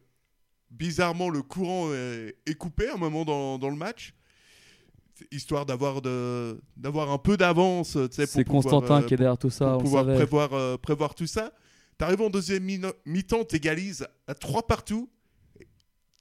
[0.71, 4.15] bizarrement le courant est, est coupé à un moment dans, dans le match.
[5.31, 7.93] Histoire d'avoir de, d'avoir un peu d'avance.
[7.93, 10.05] tu sais, pour C'est pouvoir, Constantin euh, qui est derrière tout ça, pour on pouvoir
[10.05, 10.17] savait.
[10.17, 11.53] prévoir, euh, prévoir tout ça.
[11.99, 15.09] T'arrives en deuxième mi- mi-temps, t'égalises à 3 partout.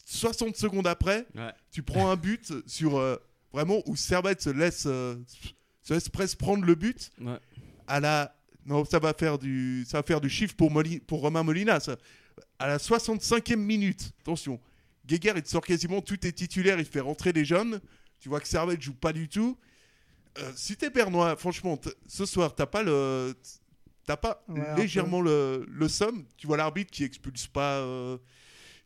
[0.06, 1.52] 60 secondes après, Ouais.
[1.72, 3.18] tu prends un but sur euh,
[3.52, 5.16] vraiment où Servette se laisse, euh,
[5.82, 7.38] se laisse presque prendre le but Ouais.
[7.88, 8.36] à la
[8.68, 11.80] non ça va faire du ça va faire du chiffre pour Moli- pour Romain Molina
[11.80, 11.98] ça.
[12.60, 14.60] à la 65e minute attention
[15.06, 17.80] Guéguer il te sort quasiment tous tes titulaires il fait rentrer les jeunes
[18.26, 19.56] tu vois que Servette joue pas du tout.
[20.40, 23.36] Euh, si t'es Bernois franchement ce soir t'as pas le
[24.08, 26.26] t'as pas Ouais, légèrement le, le somme.
[26.36, 28.18] Tu vois l'arbitre qui expulse pas euh,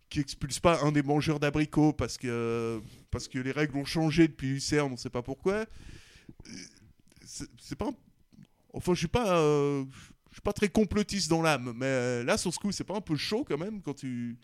[0.10, 4.28] qui expulse pas un des mangeurs d'abricots parce que parce que les règles ont changé
[4.28, 5.54] depuis UCR on sait pas pourquoi.
[5.54, 5.66] Euh,
[7.26, 7.96] c'est pas un-
[8.74, 9.86] enfin je suis pas euh,
[10.32, 13.02] je suis pas très complotiste dans l'âme mais là sur ce coup c'est pas un
[13.02, 14.38] peu chaud quand même quand tu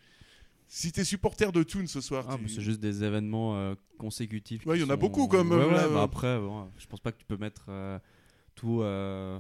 [0.68, 3.76] si t'es supporter de Toon ce soir Ah, tu- bah, c'est juste des événements euh,
[3.98, 4.66] consécutifs.
[4.66, 6.04] Ouais, il y en a beaucoup, quand même, Ouais, ouais, là, bah euh.
[6.04, 8.00] après, bon, je pense pas que tu peux mettre euh,
[8.56, 9.40] tout euh,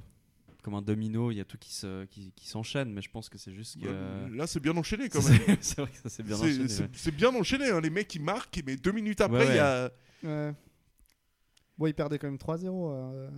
[0.62, 3.30] comme un domino, il y a tout qui se qui, qui s'enchaîne, mais je pense
[3.30, 5.40] que c'est juste que Ouais, Là, c'est bien enchaîné quand même.
[5.48, 6.68] c'est c'est vrai que ça s'est bien C'est- enchaîné.
[6.68, 6.90] c'est ouais.
[6.94, 7.70] c'est bien enchaîné.
[7.70, 7.82] hein.
[7.82, 9.92] Les mecs, ils marquent, mais deux minutes après, Ouais, il y a.
[10.24, 10.54] Ouais.
[11.78, 13.30] Bon, il perdait quand même 3-0.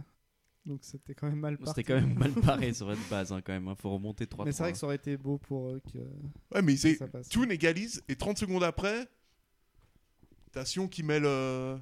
[0.67, 1.81] Euh, Donc c'était quand même mal parti.
[1.81, 3.67] C'était quand même mal paré sur une base hein, quand même.
[3.69, 5.97] Il faut remonter 3 Mais c'est vrai que ça aurait été beau pour eux que,
[6.55, 7.29] Ouais, mais que ça passe.
[7.29, 9.07] Toon égalise et 30 secondes après,
[10.51, 11.77] t'as Sion qui met le.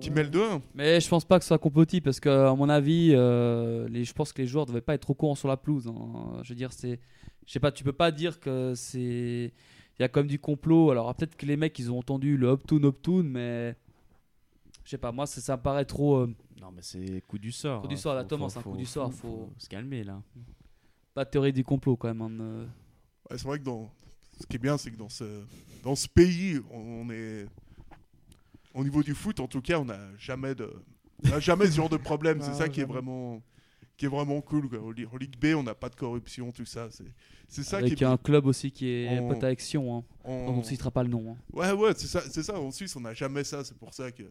[0.00, 0.60] qui met le 2-1.
[0.74, 4.04] Mais je pense pas que ce soit complotis parce que, à mon avis, euh, les,
[4.04, 5.86] je pense que les joueurs devaient pas être trop courants sur la pelouse.
[5.88, 6.40] hein.
[6.42, 7.00] Je veux dire, c'est,
[7.46, 9.52] je sais pas, tu peux pas dire que c'est,
[9.98, 10.90] il y a comme du complot.
[10.90, 13.74] Alors peut-être que les mecs ils ont entendu le up tune up tune, mais
[14.84, 15.10] je sais pas.
[15.12, 16.16] Moi, ça, ça me paraît trop.
[16.18, 17.82] euh, Non, mais c'est coup du sort.
[17.82, 17.98] Coup du hein.
[17.98, 20.02] sort, là, Faut- Thomas, c'est un coup faut- du sort, faut- faut- faut se calmer
[20.04, 20.20] là.
[21.14, 22.20] pas de théorie du complot quand même.
[22.22, 22.64] hein, euh.
[23.30, 23.90] Ouais, c'est vrai que dans.
[24.40, 25.24] Ce qui est bien, c'est que dans ce,
[25.82, 27.46] dans ce pays, on est.
[28.74, 30.70] Au niveau du foot, en tout cas, on n'a jamais de.
[31.24, 32.40] On n'a jamais ce genre de problème.
[32.40, 33.42] c'est Ah, ça qui est vraiment.
[33.96, 34.68] Qui est vraiment cool.
[34.68, 34.78] quoi.
[34.80, 36.88] En Ligue- B, on n'a pas de corruption, tout ça.
[36.92, 37.04] C'est
[37.48, 38.06] c'est ça Avec qui est.
[38.06, 41.02] un club aussi qui est En- pote avec Sion, hein, en- on ne citera pas
[41.02, 41.32] le nom.
[41.32, 41.36] hein.
[41.52, 42.60] Ouais, ouais, c'est ça, c'est ça.
[42.60, 43.64] En Suisse, on n'a jamais ça.
[43.64, 44.22] C'est pour ça que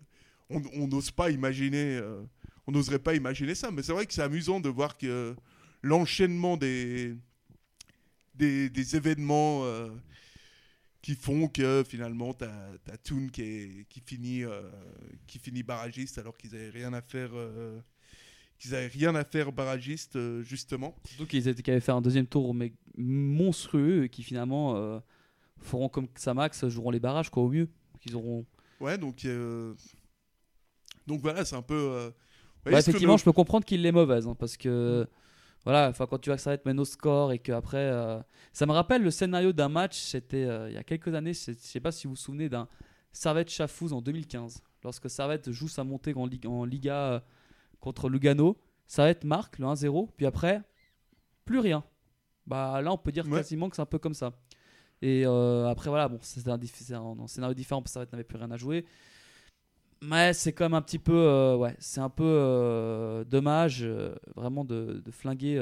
[0.49, 1.97] on n'ose pas imaginer.
[1.97, 2.21] euh,
[2.65, 3.71] on n'oserait pas imaginer ça.
[3.71, 5.35] Mais c'est vrai que c'est amusant de voir que
[5.81, 7.15] l'enchaînement des,
[8.35, 9.89] des des événements euh,
[11.01, 12.51] qui font que finalement t'as
[12.91, 14.61] as Toon qui est- qui finit euh,
[15.27, 17.29] qui finit barragiste alors qu'ils avaient rien à faire.
[17.33, 17.79] euh,
[18.59, 20.95] qu'ils avaient rien à faire barragiste justement.
[21.05, 24.99] Surtout qu'ils étaient- qu'ils avaient fait un deuxième tour mais monstrueux et qui finalement
[25.61, 27.69] feront comme Samax, joueront les barrages quoi au mieux.
[28.01, 28.45] Qu'ils auront.
[28.79, 29.25] Ouais, donc
[31.07, 31.73] donc voilà, c'est un peu.
[31.75, 32.09] euh,
[32.65, 35.07] Bah, effectivement, le- je peux comprendre qu'il est mauvaise hein, parce que
[35.63, 38.19] voilà, quand tu vois que ça va être au score et qu'après, euh,
[38.53, 39.97] ça me rappelle le scénario d'un match.
[39.97, 41.33] C'était euh, il y a quelques années.
[41.33, 42.67] Je sais pas si vous vous souvenez d'un
[43.11, 47.19] Servette Chafouz en 2015, lorsque Servette joue sa montée en, Liga euh,
[47.79, 48.57] contre Lugano.
[48.85, 50.61] Servette marque le 1-0, puis après
[51.45, 51.83] plus rien.
[52.45, 53.37] Bah là, on peut dire Ouais.
[53.39, 54.31] quasiment que c'est un peu comme ça.
[55.01, 57.93] Et euh, après voilà, bon, c'est un, diff- c'est un- un scénario différent parce que
[57.93, 58.85] Servette n'avait plus rien à jouer.
[60.01, 64.15] Mais c'est quand même un petit peu, euh, ouais, c'est un peu euh, dommage, euh,
[64.35, 65.55] vraiment de, de flinguer,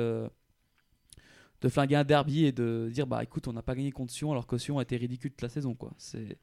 [1.61, 4.31] de flinguer un derby et de dire bah écoute, on n'a pas gagné contre Sion
[4.31, 5.91] alors que Sion a été ridicule toute la saison quoi.
[5.97, 6.37] C'est,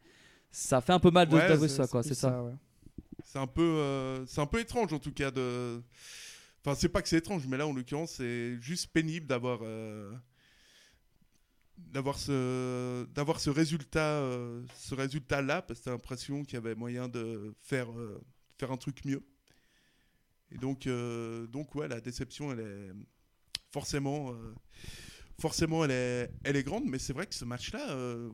[0.50, 2.42] ça fait un peu mal de Ouais, d'avouer C'est- ça quoi, c'est ça.
[2.42, 2.52] ouais.
[3.24, 5.80] C'est un peu, c'est un peu étrange en tout cas de.
[6.64, 9.60] Enfin, c'est pas que c'est étrange, mais là en l'occurrence, c'est juste pénible d'avoir,
[11.90, 16.56] d'avoir ce, d'avoir ce résultat, euh, ce résultat là, parce que t'as l'impression qu'il y
[16.56, 18.20] avait moyen de faire, euh,
[18.58, 19.22] faire un truc mieux.
[20.50, 22.90] Et donc, euh, donc ouais, la déception, elle est
[23.70, 24.34] forcément,
[25.40, 26.84] forcément, elle est, elle est grande.
[26.86, 27.90] Mais c'est vrai que ce match-là.
[27.92, 28.30] euh,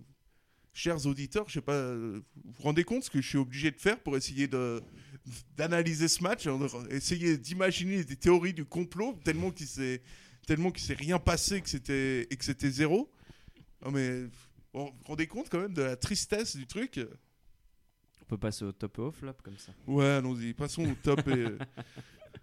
[0.74, 3.80] Chers auditeurs, je sais pas, vous vous rendez compte ce que je suis obligé de
[3.80, 4.80] faire pour essayer de
[5.56, 6.56] d'analyser ce match, hein,
[6.90, 10.02] essayer d'imaginer des théories du complot tellement qu'il s'est
[10.46, 13.10] tellement qu'il s'est rien passé que c'était que c'était zéro.
[13.84, 14.30] Non mais vous
[14.72, 17.00] vous rendez compte quand même de la tristesse du truc?
[18.22, 19.72] On peut passer au top et au flop comme ça.
[19.86, 21.58] Ouais, allons-y, passons au top et euh,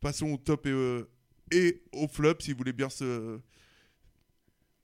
[0.00, 1.08] passons au top et, euh,
[1.50, 3.38] et au flop si vous voulez bien se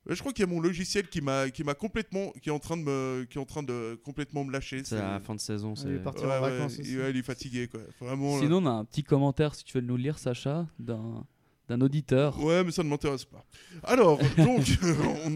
[0.06, 2.58] je crois qu'il y a mon logiciel qui m'a qui m'a complètement qui est en
[2.58, 4.84] train de me qui est en train de complètement me lâcher.
[4.84, 5.72] C'est la fin de saison.
[5.76, 7.80] Il est C'est parti Ouais, en ouais, vacances il- ouais, il est fatigué quoi.
[8.00, 8.36] Vraiment.
[8.36, 8.42] là.
[8.42, 11.26] Sinon, on a un petit commentaire si tu veux nous lire, Sacha, d'un
[11.68, 12.38] d'un auditeur.
[12.42, 13.44] Ouais, mais ça ne m'intéresse pas.
[13.82, 14.66] Alors, donc,
[15.24, 15.34] on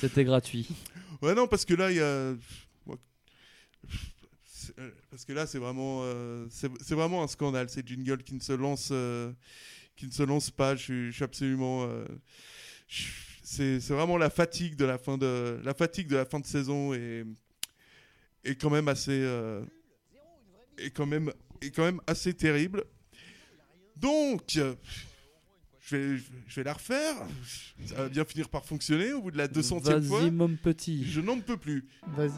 [0.00, 0.68] C'était gratuit.
[1.22, 2.04] ouais, non, parce que là, il y a.
[2.04, 2.36] euh,
[5.10, 7.68] Parce que là, c'est vraiment, euh, c'est vraiment un scandale.
[7.68, 9.32] Ces jingles qui ne se lancent, euh,
[9.94, 10.74] qui ne se lancent pas.
[10.76, 11.84] Je suis, je suis absolument.
[11.84, 12.04] euh,
[13.42, 16.92] c'est vraiment la fatigue de la fin de la fatigue de la fin de saison
[16.94, 17.24] et
[18.44, 19.62] est quand même assez euh,
[20.78, 22.84] est quand même est quand même assez terrible.
[23.96, 24.74] Donc, euh,
[25.80, 27.14] je vais, je vais la refaire.
[27.86, 30.20] Ça va bien finir par fonctionner au bout de la 200e fois.
[30.20, 31.04] Vas-y, mon petit.
[31.10, 31.86] Je n'en peux plus.
[32.16, 32.30] Vas-y.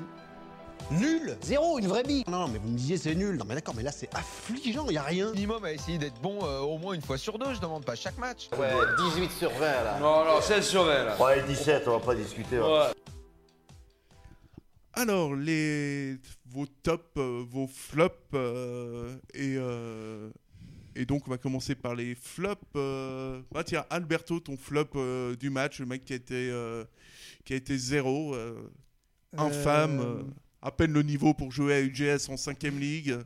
[0.93, 3.37] Nul Zéro, une vraie bille Non, mais vous me disiez c'est nul.
[3.37, 5.33] Non, mais d'accord, mais là c'est affligeant, y a rien.
[5.33, 7.95] minimum à essayer d'être bon euh, au moins une fois sur deux, je demande pas
[7.97, 8.49] chaque match.
[8.57, 8.71] Ouais,
[9.13, 9.99] 18 sur 20 là.
[10.01, 11.21] Non, non, 16 sur 20 là.
[11.23, 12.57] Ouais, 17, on va pas discuter.
[12.59, 12.93] hein.
[14.95, 16.17] Alors, les,
[16.47, 20.31] vos tops, euh, vos flops, euh, et, euh,
[21.01, 22.61] et donc on va commencer par les flops.
[22.77, 23.41] euh.
[23.55, 26.85] Ah tiens, Alberto, ton flop euh, du match, le mec qui a été, euh,
[27.45, 28.71] qui a été zéro, euh,
[29.37, 30.25] infâme,
[30.61, 33.17] à peine le niveau pour jouer à UGS en 5ème ligue.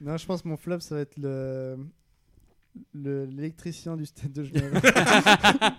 [0.00, 1.78] Non, je pense que mon flop, ça va être le
[2.94, 4.80] le- l'électricien du stade de Genève.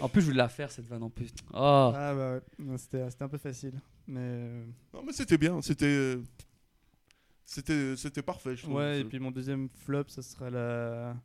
[0.00, 1.30] En plus, je voulais la faire cette vanne en plus.
[1.52, 1.56] Oh.
[1.94, 3.72] ah bah ouais, c'était c'était un peu facile.
[4.06, 4.48] Mais
[4.94, 6.16] Non mais c'était bien, c'était...
[7.52, 8.76] C'était c'était parfait, je trouve.
[8.76, 11.16] Ouais, et puis mon deuxième flop, ça sera la,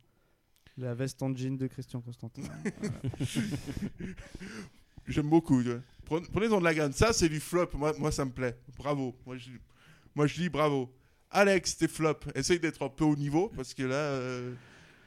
[0.76, 2.42] la veste en jean de Christian Constantin.
[5.06, 5.62] J'aime beaucoup.
[6.04, 6.92] Prenez-en de la graine.
[6.92, 7.68] Ça, c'est du flop.
[7.74, 8.58] Moi, moi, ça me plaît.
[8.76, 9.14] Bravo.
[9.24, 9.50] Moi, je,
[10.16, 10.92] moi, je dis bravo.
[11.30, 12.18] Alex, tes flop.
[12.34, 14.52] Essaye d'être un peu au niveau parce que là, euh,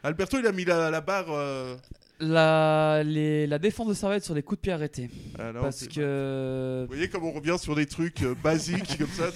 [0.03, 1.29] Alberto, il a mis la, la barre.
[1.31, 1.75] euh,
[2.21, 5.09] La, les- la défense de Servette sur les coups de pied arrêtés.
[5.37, 6.81] alors, parce que.
[6.81, 9.29] Vous voyez comme on revient sur des trucs euh, basiques comme ça.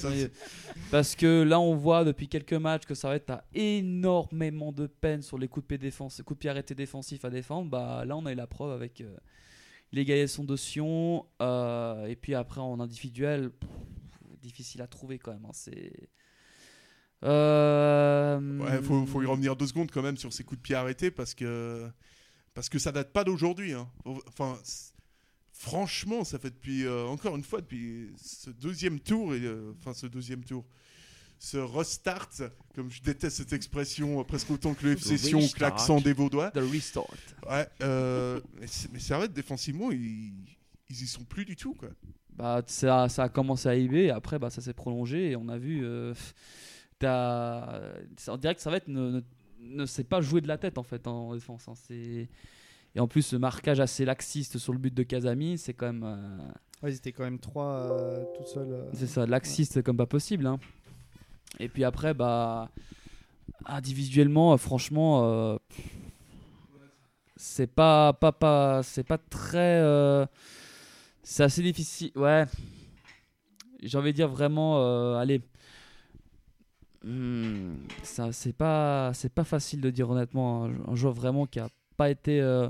[0.91, 5.37] Parce que là, on voit depuis quelques matchs que Servette a énormément de peine sur
[5.37, 7.69] les coups de pied, défense, coups de pied arrêtés défensifs à défendre.
[7.69, 9.15] Bah, là, on a eu la preuve avec euh,
[9.93, 11.25] l'égalisation de Sion.
[11.41, 13.69] euh, et puis après, en individuel, pff,
[14.41, 15.45] difficile à trouver quand même.
[15.45, 15.93] hein, c'est.
[17.23, 20.75] Euh, Ouais, faut, faut y revenir deux secondes quand même sur ces coups de pied
[20.75, 21.87] arrêtés parce que
[22.53, 23.73] parce que ça date pas d'aujourd'hui.
[23.73, 23.87] hein.
[24.27, 24.57] Enfin,
[25.51, 29.93] franchement, ça fait depuis euh, encore une fois depuis ce deuxième tour et euh, enfin
[29.93, 30.65] ce deuxième tour,
[31.39, 32.29] ce restart,
[32.75, 35.39] comme je déteste cette expression euh, presque autant que le FC Sion,
[36.01, 36.51] des Vaudois.
[36.51, 37.05] The restart.
[37.49, 37.67] Ouais,
[38.59, 40.33] mais, c'est- mais ça arrête défensivement, ils,
[40.89, 41.89] ils y sont plus du tout quoi.
[42.35, 45.49] Bah, ça, ça a commencé à IB et après bah, ça s'est prolongé et on
[45.49, 45.85] a vu.
[46.99, 47.81] t'as-
[48.27, 49.21] on dirait que Servette ne, ne,
[49.63, 51.67] ne sait pas jouer de la tête en fait en défense.
[51.67, 52.27] hein, c'est-
[52.95, 56.03] Et en plus, ce marquage assez laxiste sur le but de Kazami, c'est quand même.
[56.05, 56.37] euh,
[56.83, 58.67] Ouais, ils étaient quand même trois euh, tout seuls.
[58.71, 58.89] euh.
[58.93, 60.45] c'est ça, laxiste comme pas possible.
[60.45, 60.59] hein.
[61.59, 62.69] Et puis après, bah.
[63.65, 65.57] Individuellement, euh, franchement.
[67.35, 69.81] c'est pas, pas, pas, c'est pas très.
[71.23, 72.11] c'est assez difficile.
[72.15, 72.45] Ouais.
[73.81, 75.17] J'ai envie de dire vraiment.
[75.17, 75.41] allez.
[77.03, 80.65] Hmm, ça, c'est pas, c'est pas facile de dire honnêtement.
[80.65, 82.39] Un, un joueur vraiment qui a pas été.
[82.41, 82.69] euh,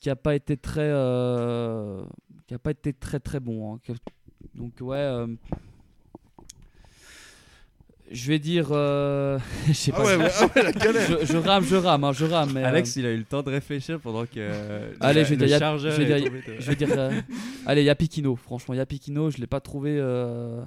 [0.00, 0.80] qui a pas été très.
[0.88, 2.02] euh,
[2.46, 3.74] qui a pas été très très bon.
[3.74, 3.80] hein.
[4.54, 4.96] Donc, ouais.
[4.96, 5.26] euh,
[8.10, 8.68] je vais dire.
[8.72, 10.04] euh, je sais Ah pas.
[10.04, 11.20] ouais, ouais, ah ouais, la galère.
[11.20, 12.52] je, je rame, je rame, hein, je rame.
[12.54, 14.30] Mais, Alex, euh, il a eu le temps de réfléchir pendant que.
[14.38, 16.66] euh, Allez, le- je vais dire, Yap- chargeur je vais est dire, tombé de- je
[16.70, 17.20] vais dire, euh,
[17.66, 18.34] allez, Yapikino.
[18.36, 20.62] Franchement, Yapikino, je l'ai pas trouvé euh,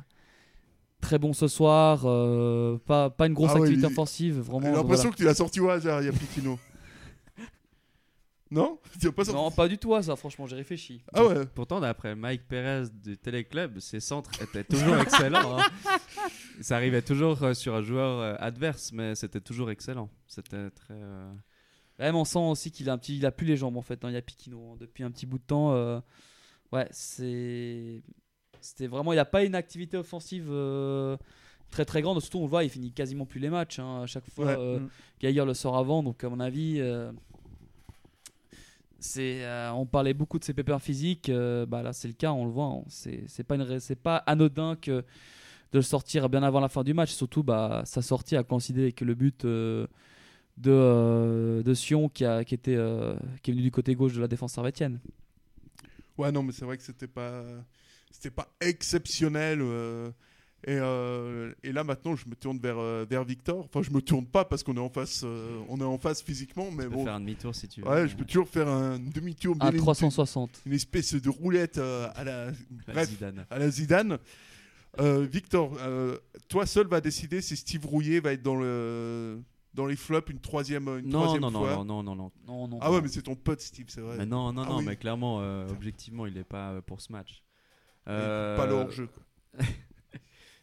[1.04, 2.02] très bon ce soir.
[2.06, 4.62] euh, pas, pas une grosse Ah ouais, activité il- offensive, vraiment.
[4.62, 5.12] J'ai l'impression voilà.
[5.12, 6.58] que tu l'as sorti au hasard, Yapikino.
[8.52, 8.80] non?
[9.00, 9.40] Tu l'as pas sorti?
[9.42, 10.16] Non, pas du tout à ça.
[10.16, 11.04] Franchement, j'ai réfléchi.
[11.14, 11.46] Ah ouais.
[11.56, 15.58] Pourtant, d'après Mike Perez du Téléclub, ses centres étaient toujours excellents.
[15.60, 15.64] hein.
[16.62, 20.10] Ça arrivait toujours euh, sur un joueur euh, adverse, mais c'était toujours excellent.
[20.28, 20.94] C'était très.
[20.94, 21.34] euh,
[21.98, 24.06] Même on sent aussi qu'il a un petit, il a plus les jambes en fait.
[24.06, 25.74] Hein, Yapikino hein, depuis un petit bout de temps.
[25.74, 26.00] euh,
[26.72, 28.04] ouais, c'est,
[28.64, 30.48] c'était vraiment, il n'y a pas une activité offensive.
[30.50, 31.18] euh,
[31.70, 34.06] Très très grande, surtout on le voit, il finit quasiment plus les matchs hein, à
[34.06, 34.46] chaque fois.
[34.46, 34.56] Ouais.
[34.60, 34.90] euh, Mm.
[35.20, 37.12] Geiger le sort avant, donc à mon avis, euh,
[39.00, 42.32] c'est, euh, on parlait beaucoup de ses pépins physiques, euh, bah là c'est le cas,
[42.32, 44.92] on le voit, hein, c'est, c'est pas une, c'est pas anodin que
[45.72, 48.84] de le sortir bien avant la fin du match, surtout bah sa sortie a coïncidé
[48.84, 49.88] avec le but euh,
[50.58, 54.14] de, euh, de Sion qui a qui était euh, qui est venu du côté gauche
[54.14, 55.00] de la défense servétienne.
[56.20, 57.44] Ouais, non, mais c'est vrai que c'était pas,
[58.14, 59.60] c'était pas exceptionnel.
[59.62, 60.10] euh,
[60.66, 63.66] et, euh, et là maintenant, je me tourne vers, euh, vers Victor.
[63.66, 66.22] Enfin, je me tourne pas parce qu'on est en face, euh, on est en face
[66.22, 67.04] physiquement, mais Tu peux bon.
[67.04, 67.88] faire un demi-tour si tu veux.
[67.90, 70.62] Ouais, je peux toujours faire un demi-tour, Un une- 360.
[70.66, 72.54] une espèce de roulette euh, à la, La
[72.94, 73.46] bref, Zidane.
[73.50, 74.18] à la Zidane.
[75.02, 79.42] Euh, Victor, euh, toi seul va décider si Steve Rouillet va être dans le
[79.74, 81.76] dans les flops une troisième, une Non, troisième non, non, fois.
[81.78, 82.32] non, non, non, non.
[82.48, 82.78] Non non.
[82.80, 84.18] Ah ouais, mais c'est ton pote Steve, c'est vrai.
[84.20, 84.86] Mais non, non, Ah non, oui.
[84.86, 87.44] mais clairement, euh, objectivement, il n'est pas pour ce match.
[88.08, 89.08] Euh, Pas le hors-jeu.
[89.08, 89.24] quoi.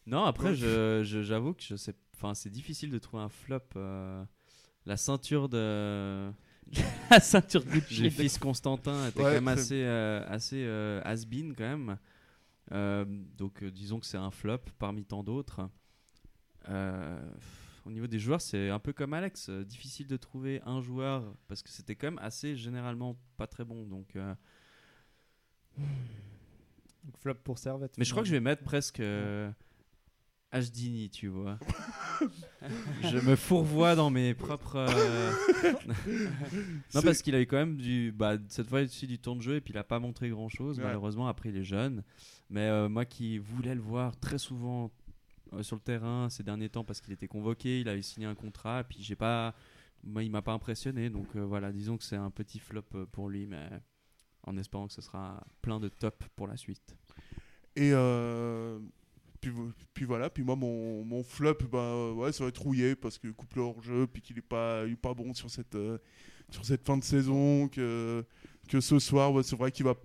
[0.07, 0.55] Non, après, Ouais.
[0.55, 1.93] je- je- j'avoue que je sais.
[2.15, 3.59] Enfin, c'est difficile de trouver un flop.
[3.75, 4.23] euh,
[4.85, 6.31] La ceinture de.
[7.11, 8.01] La ceinture Gucci.
[8.01, 10.65] Le fils Constantin était Ouais, quand même assez, euh, assez
[11.05, 11.97] has-been quand même.
[13.37, 15.69] Donc disons que c'est un flop parmi tant d'autres.
[17.85, 21.61] Au niveau des joueurs, c'est un peu comme Alex, difficile de trouver un joueur parce
[21.61, 23.85] que c'était quand même assez généralement pas très bon.
[23.85, 24.15] Donc,
[27.03, 27.97] Donc, flop pour Servette.
[27.97, 29.51] mais je crois que je vais mettre presque euh,
[30.51, 31.57] Ashdini, tu vois.
[33.03, 34.75] je me fourvoie dans mes propres.
[34.75, 35.31] euh,
[36.93, 38.11] non, parce qu'il a eu quand même du.
[38.11, 40.49] Bah, cette fois aussi du temps de jeu et puis il a pas montré grand
[40.49, 40.77] chose.
[40.79, 40.85] Ouais.
[40.85, 42.03] Malheureusement, après il est jeune.
[42.49, 44.91] Mais euh, moi qui voulais le voir très souvent
[45.53, 48.35] euh, sur le terrain ces derniers temps parce qu'il était convoqué, il avait signé un
[48.35, 48.81] contrat.
[48.81, 49.53] Et puis j'ai pas.
[50.03, 51.09] Moi, il m'a pas impressionné.
[51.09, 53.47] Donc euh, voilà, disons que c'est un petit flop euh, pour lui.
[53.47, 53.69] Mais
[54.43, 56.95] en espérant que ce sera plein de top pour la suite.
[57.75, 58.79] Et euh,
[59.39, 62.95] puis, vo- puis voilà, puis moi mon, flop, bah, euh, ouais, ça va être rouillé
[62.95, 65.97] parce que couple hors jeu, puis qu'il est pas, pas bon sur cette, euh,
[66.49, 68.25] sur cette fin de saison, que,
[68.67, 69.95] que ce soir, c'est vrai qu'il va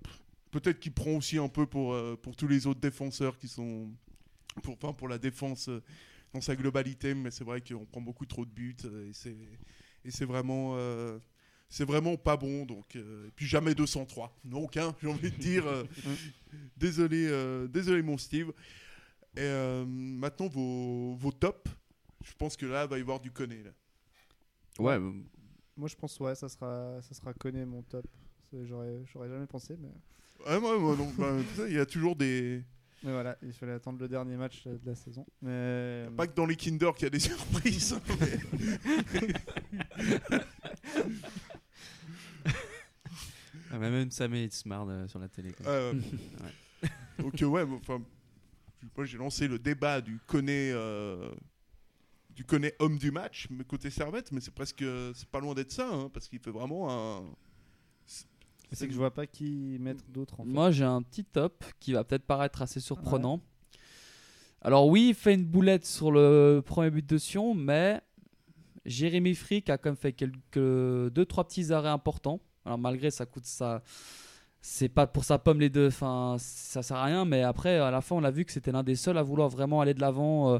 [0.51, 3.91] peut-être qu'il prend aussi un peu pour, pour tous les autres défenseurs qui sont,
[4.63, 5.69] pour, pour la défense,
[6.33, 9.37] dans sa globalité, mais c'est vrai qu'on prend beaucoup trop de buts et c'est
[10.05, 10.77] et c'est vraiment
[11.69, 12.65] c'est vraiment pas bon.
[12.65, 14.35] Donc euh, et puis jamais 203.
[14.45, 15.85] Donc hein, j'ai envie de dire euh,
[16.77, 18.53] désolé euh, désolé mon Steve.
[19.37, 21.71] Et euh, maintenant vos, vos tops.
[22.25, 23.71] Je pense que là il va y avoir du là.
[24.79, 27.33] Ouais, Moi, je pense, ouais, ça sera, ça sera
[27.65, 28.07] mon top.
[28.65, 29.89] J'aurais, j'aurais jamais pensé, mais.
[30.47, 31.35] Ouais, moi, moi, donc, bah,
[31.67, 32.63] il y a toujours des.
[33.03, 35.27] Mais voilà, il fallait attendre le dernier match de la saison.
[35.43, 36.07] Mais.
[36.17, 37.97] Pas que dans les Kinder qu'il y a des surprises.
[43.77, 45.53] Ah, mais même se marre euh, sur la télé.
[45.53, 45.67] quoi.
[45.67, 46.89] Euh, Ouais.
[47.19, 48.01] Donc euh, ouais, enfin,
[48.97, 51.31] moi j'ai lancé le débat du connaît, euh,
[52.35, 55.73] du connaît homme du match, mais côté Servette, mais c'est presque, c'est pas loin d'être
[55.73, 57.23] ça, hein, parce qu'il fait vraiment un.
[58.73, 60.51] C'est que je vois pas qui mettre d'autres en fait.
[60.51, 63.41] Moi, j'ai un petit top qui va peut-être paraître assez surprenant.
[64.61, 68.01] Alors oui, il fait une boulette sur le premier but de Sion, mais
[68.87, 72.41] Jérémy Frick a quand même fait quelques deux trois petits arrêts importants.
[72.67, 73.83] Alors malgré ça coûte ça,
[74.61, 75.87] c'est pas pour sa pomme les deux.
[75.87, 77.25] Enfin, ça sert à rien.
[77.25, 79.49] Mais après, à la fin, on a vu que c'était l'un des seuls à vouloir
[79.49, 80.55] vraiment aller de l'avant.
[80.55, 80.59] euh,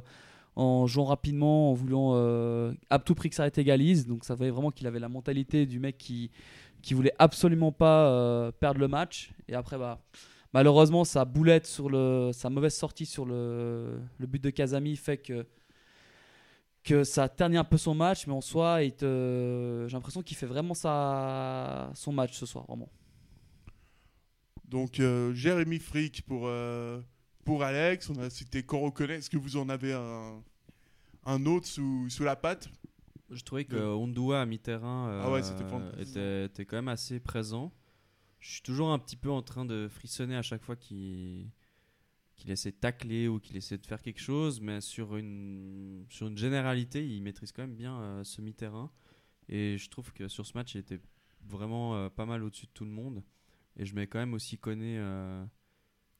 [0.59, 4.07] en jouant rapidement, en voulant euh, à tout prix que ça égalise.
[4.07, 6.31] Donc ça voyait vraiment qu'il avait la mentalité du mec qui,
[6.81, 9.33] qui voulait absolument pas euh, perdre le match.
[9.49, 10.01] Et après, bah,
[10.55, 11.91] malheureusement, sa boulette sur
[12.33, 15.45] sa mauvaise sortie sur le but de Kazami fait que
[16.87, 20.37] que ça ternit un peu son match, mais en soi, il te- j'ai l'impression qu'il
[20.37, 22.89] fait vraiment sa, son match ce soir, vraiment.
[24.65, 27.01] Donc euh, Jérémy Frick pour euh,
[27.45, 28.59] pour Alex, on a cité.
[28.61, 30.43] Est-ce que vous en avez un
[31.25, 32.69] un autre sous, sous la patte?
[33.31, 36.09] Je trouvais que Ondua à mi-terrain euh, Ah ouais, fantastique.
[36.09, 37.73] était, était quand même assez présent.
[38.39, 41.49] Je suis toujours un petit peu en train de frissonner à chaque fois qu'il
[42.47, 47.05] qu'il essaie de tacler ou qu'il essaie de faire quelque chose, mais sur une, généralité,
[47.05, 48.93] il maîtrise quand même bien euh, ce mi-terrain.
[49.49, 51.01] Et je trouve que sur ce match, il était
[51.45, 53.25] vraiment euh, pas mal au-dessus de tout le monde.
[53.77, 55.45] Et je mets quand même aussi Koné, euh,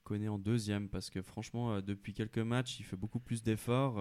[0.09, 3.95] en deuxième, parce que franchement, depuis quelques matchs, il fait beaucoup plus d'efforts.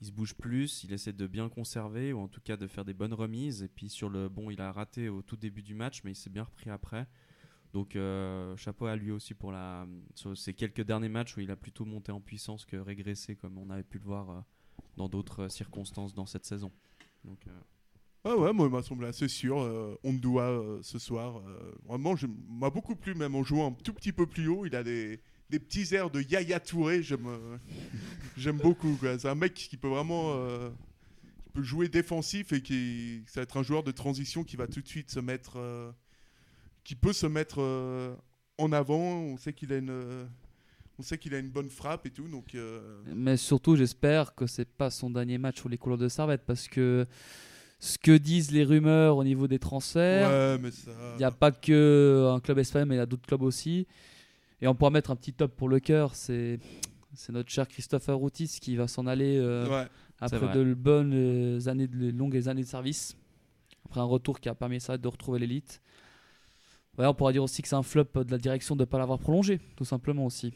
[0.00, 2.86] il se bouge plus, il essaie de bien conserver ou en tout cas de faire
[2.86, 3.62] des bonnes remises.
[3.62, 6.16] Et puis sur le bon, il a raté au tout début du match, mais il
[6.16, 7.06] s'est bien repris après.
[7.74, 11.50] Donc euh, chapeau à lui aussi pour la, sur ces quelques derniers matchs où il
[11.50, 14.40] a plutôt monté en puissance que régressé, comme on avait pu le voir euh,
[14.96, 16.70] dans d'autres euh, circonstances dans cette saison.
[18.22, 19.56] Ah ouais, moi, il m'a semblé assez sûr.
[20.04, 21.42] Ondua euh, ce soir.
[21.84, 24.64] vraiment, je- m'a beaucoup plu, même en jouant un tout petit peu plus haut.
[24.66, 25.20] Il a des,
[25.50, 27.02] des petits airs de Yaya Touré.
[27.02, 27.26] J'aime
[28.62, 28.96] beaucoup.
[29.02, 30.32] C'est un mec qui peut vraiment
[31.42, 34.68] qui peut jouer défensif et qui ça va être un joueur de transition qui va
[34.68, 35.58] tout de suite se mettre.
[36.84, 38.14] Qui peut se mettre euh,
[38.58, 38.98] en avant.
[38.98, 39.90] On sait qu'il a une.
[39.90, 40.24] euh,
[40.98, 44.46] on sait qu'il a une bonne frappe et tout, donc euh, Mais surtout, j'espère que
[44.46, 47.06] c'est pas son dernier match sur les couleurs de Servette parce que
[47.80, 51.32] ce que disent les rumeurs au niveau des transferts, Ouais, mais ça- il n'y a
[51.32, 53.86] pas que un club espagnol, mais il y a d'autres clubs aussi.
[54.62, 56.60] Et on pourra mettre un petit top pour le cœur, c'est
[57.16, 59.88] c'est notre cher Christopher Routis qui va s'en aller euh, Ouais.
[60.20, 63.16] Après de bonnes années, de longues années de service.
[63.86, 65.80] Après un retour qui a permis ça de retrouver l'élite.
[66.98, 68.98] Ouais, on pourra dire aussi que c'est un flop de la direction de ne pas
[68.98, 70.52] l'avoir prolongé, tout simplement aussi.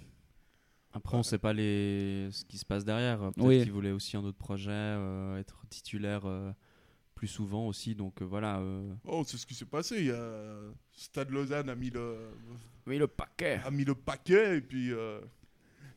[0.92, 2.28] Après, on sait pas les...
[2.30, 3.18] ce qui se passe derrière.
[3.18, 3.62] Peut-être Oui.
[3.62, 6.50] qu'il voulait aussi un autre projet, euh, être titulaire euh,
[7.14, 7.94] plus souvent aussi.
[7.94, 8.58] Donc euh, voilà.
[8.60, 9.96] euh, Oh, c'est ce qui s'est passé.
[9.98, 10.56] Il y a...
[10.92, 12.16] Stade Lausanne a mis le,
[12.86, 13.60] Oui, le paquet.
[13.64, 15.20] a mis le paquet et puis euh,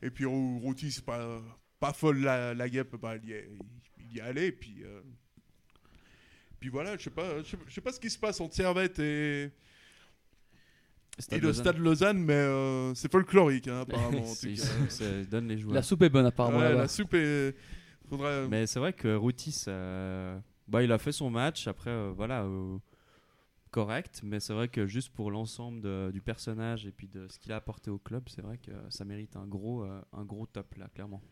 [0.02, 1.40] et puis Rou- Routis c'est pas
[1.80, 3.48] pas folle la, la guêpe, bah, il y est,
[3.98, 5.00] il y est allé et puis euh,
[6.60, 8.54] puis voilà, je sais pas, je sais, je sais pas ce qui se passe entre
[8.54, 9.50] Servette et
[11.18, 11.62] Stade et le Lausanne.
[11.64, 14.18] Stade Lausanne, mais euh, c'est folklorique hein, apparemment.
[14.18, 14.62] en tout C'est- cas.
[14.88, 15.74] c'est- ça donne les joueurs.
[15.74, 16.82] La soupe est bonne apparemment Ouais, là-bas.
[16.82, 17.54] la soupe est.
[18.08, 18.48] Faudrait...
[18.48, 20.38] Mais c'est vrai que Routis, euh,
[20.68, 21.66] bah, il a fait son match.
[21.68, 22.76] Après, euh, voilà, euh,
[23.70, 24.20] correct.
[24.24, 27.52] Mais c'est vrai que juste pour l'ensemble de- du personnage et puis de ce qu'il
[27.52, 30.74] a apporté au club, c'est vrai que ça mérite un gros, euh, un gros top
[30.76, 31.22] là, clairement.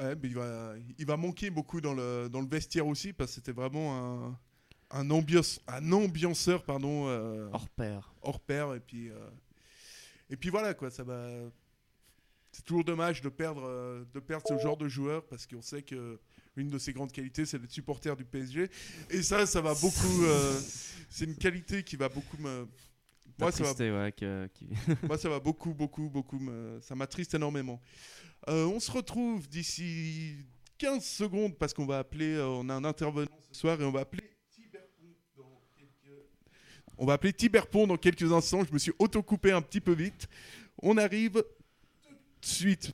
[0.00, 3.30] Ouais, mais il va, il va manquer beaucoup dans le, dans le vestiaire aussi parce
[3.30, 3.96] que c'était vraiment
[4.28, 4.38] un,
[4.94, 8.14] un, ambiance, un ambianceur pardon, euh, Hors pair.
[8.22, 8.74] hors pair.
[8.74, 9.14] Et puis, euh,
[10.30, 11.28] et puis voilà, quoi, ça va.
[12.52, 15.82] C'est toujours dommage de perdre, euh, de perdre ce genre de joueur parce qu'on sait
[15.82, 16.20] que
[16.56, 18.70] une de ses grandes qualités, c'est d'être supporter du PSG.
[19.10, 20.22] Et ça, ça va beaucoup.
[20.24, 20.60] euh,
[21.10, 22.68] c'est une qualité qui va beaucoup me.
[23.40, 24.68] Moi, ça va Attristé, ouais, que- qui-
[25.02, 26.38] moi, ça va beaucoup, beaucoup, beaucoup.
[26.38, 27.80] me- Ça m'attriste énormément.
[28.48, 30.36] Euh, on se retrouve d'ici
[30.78, 32.34] 15 secondes parce qu'on va appeler.
[32.34, 34.30] euh, on a un intervenant ce soir et on va appeler.
[36.98, 38.64] On va appeler Tiberpont dans quelques instants.
[38.64, 40.28] Je me suis auto-coupé un petit peu vite.
[40.82, 41.40] On arrive tout
[42.40, 42.92] de suite.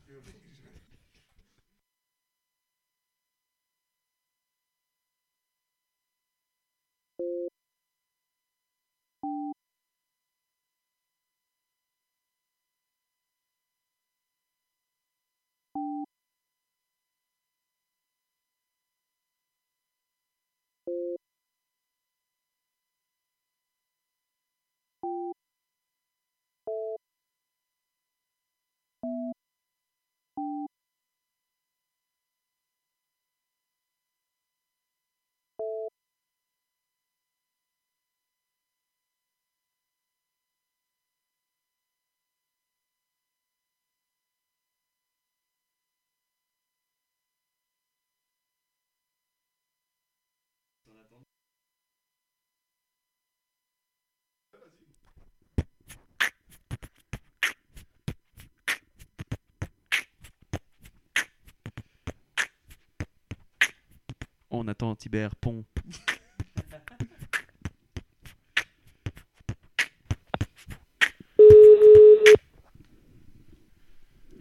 [64.51, 65.65] On attend Tibère Pont.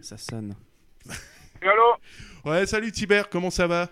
[0.01, 0.55] Ça sonne.
[1.61, 1.95] Allô
[2.45, 3.89] Ouais, salut Tibère, comment ça va?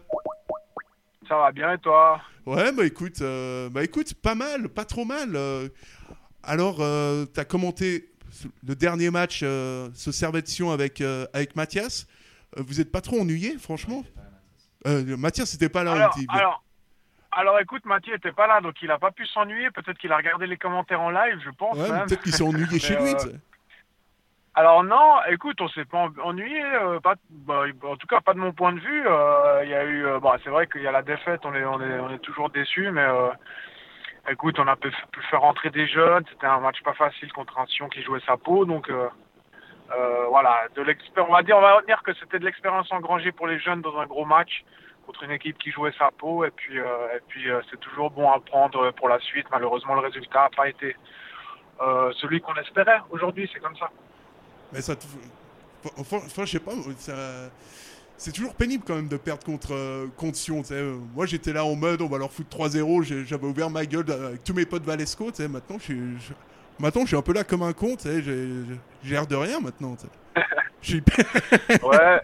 [1.28, 2.22] Ça va bien et toi?
[2.45, 5.36] Ouais, bah écoute, euh, bah écoute, pas mal, pas trop mal.
[5.36, 5.68] euh.
[6.43, 8.09] alors, euh, t'as commenté
[8.65, 12.07] le dernier match, euh, ce Servette-Sion avec, euh, avec Mathias.
[12.57, 14.05] Euh, vous êtes pas trop ennuyé, franchement?
[14.88, 15.92] Euh, Mathias, c'était pas là.
[15.94, 16.64] alors, alors,
[17.32, 19.70] alors écoute, Mathieu était pas là, donc il a pas pu s'ennuyer.
[19.72, 21.78] Peut-être qu'il a regardé les commentaires en live, je pense.
[21.78, 23.14] Ouais, peut-être qu'il s'est ennuyé chez lui.
[23.14, 23.34] euh.
[24.56, 28.34] Alors non, écoute, on s'est pas en- ennuyé, euh, pas, bah, en tout cas pas
[28.34, 29.04] de mon point de vue.
[29.08, 31.54] euh, Il y a eu, euh, bon, c'est vrai qu'il y a la défaite, on
[31.54, 33.06] est, on est, on est toujours déçus, mais
[34.30, 36.24] écoute, on a pu, pu faire rentrer des jeunes.
[36.32, 38.90] C'était un match pas facile contre un Sion qui jouait sa peau, donc
[40.30, 41.30] voilà, de l'expérience.
[41.30, 43.98] On va dire, on va retenir que c'était de l'expérience engrangée pour les jeunes dans
[43.98, 44.64] un gros match
[45.06, 46.86] contre une équipe qui jouait sa peau, et puis, euh,
[47.16, 49.48] et puis euh, c'est toujours bon à prendre pour la suite.
[49.52, 50.96] Malheureusement, le résultat n'a pas été
[51.82, 53.00] euh, celui qu'on espérait.
[53.12, 53.90] Aujourd'hui, c'est comme ça.
[54.74, 54.96] Mais ça.
[55.98, 56.72] Enfin, je sais pas.
[58.18, 60.64] C'est toujours pénible quand même de perdre contre, euh, contre Sion.
[60.72, 63.86] Euh, Moi j'étais là en mode on va leur foutre 3-0, j'ai- j'avais ouvert ma
[63.86, 65.30] gueule avec tous mes potes Valesco.
[65.30, 65.48] tu sais.
[65.48, 66.34] Maintenant je je-
[66.80, 69.60] maintenant, je suis un peu là comme un con, tu sais, j'ai l'air de rien
[69.60, 69.96] maintenant.
[71.84, 72.22] ouais.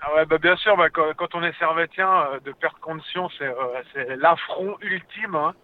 [0.00, 3.04] Ah ouais, bah bien sûr, bah, quand, quand on est servétien, euh, de perdre contre
[3.06, 5.34] Sion, c'est euh, l'affront ultime.
[5.34, 5.54] hein.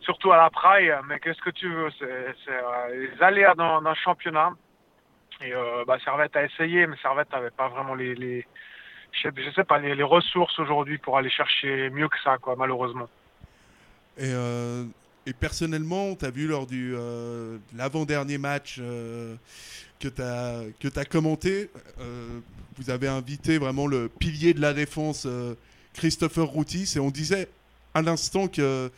[0.00, 4.50] Surtout à la praille, mais qu'est-ce que tu veux C'est euh, les aléas d'un championnat.
[5.42, 8.46] Et euh, bah, Servette a essayé, mais Servette n'avait pas vraiment les, les
[9.12, 12.38] je, sais, je sais pas, les, les ressources aujourd'hui pour aller chercher mieux que ça,
[12.38, 13.08] quoi, malheureusement.
[14.16, 14.84] Et, euh,
[15.26, 19.34] et personnellement, tu as vu lors du euh, l'avant-dernier match euh,
[19.98, 22.40] que tu as, commenté, euh,
[22.78, 25.26] vous avez invité vraiment le pilier de la défense,
[25.94, 27.48] Christopher Routis, et on disait
[27.94, 28.90] à l'instant que,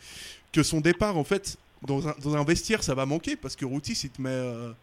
[0.53, 3.65] que son départ, en fait, dans un, dans un vestiaire, ça va manquer, parce que
[3.65, 4.73] Routis, il te met,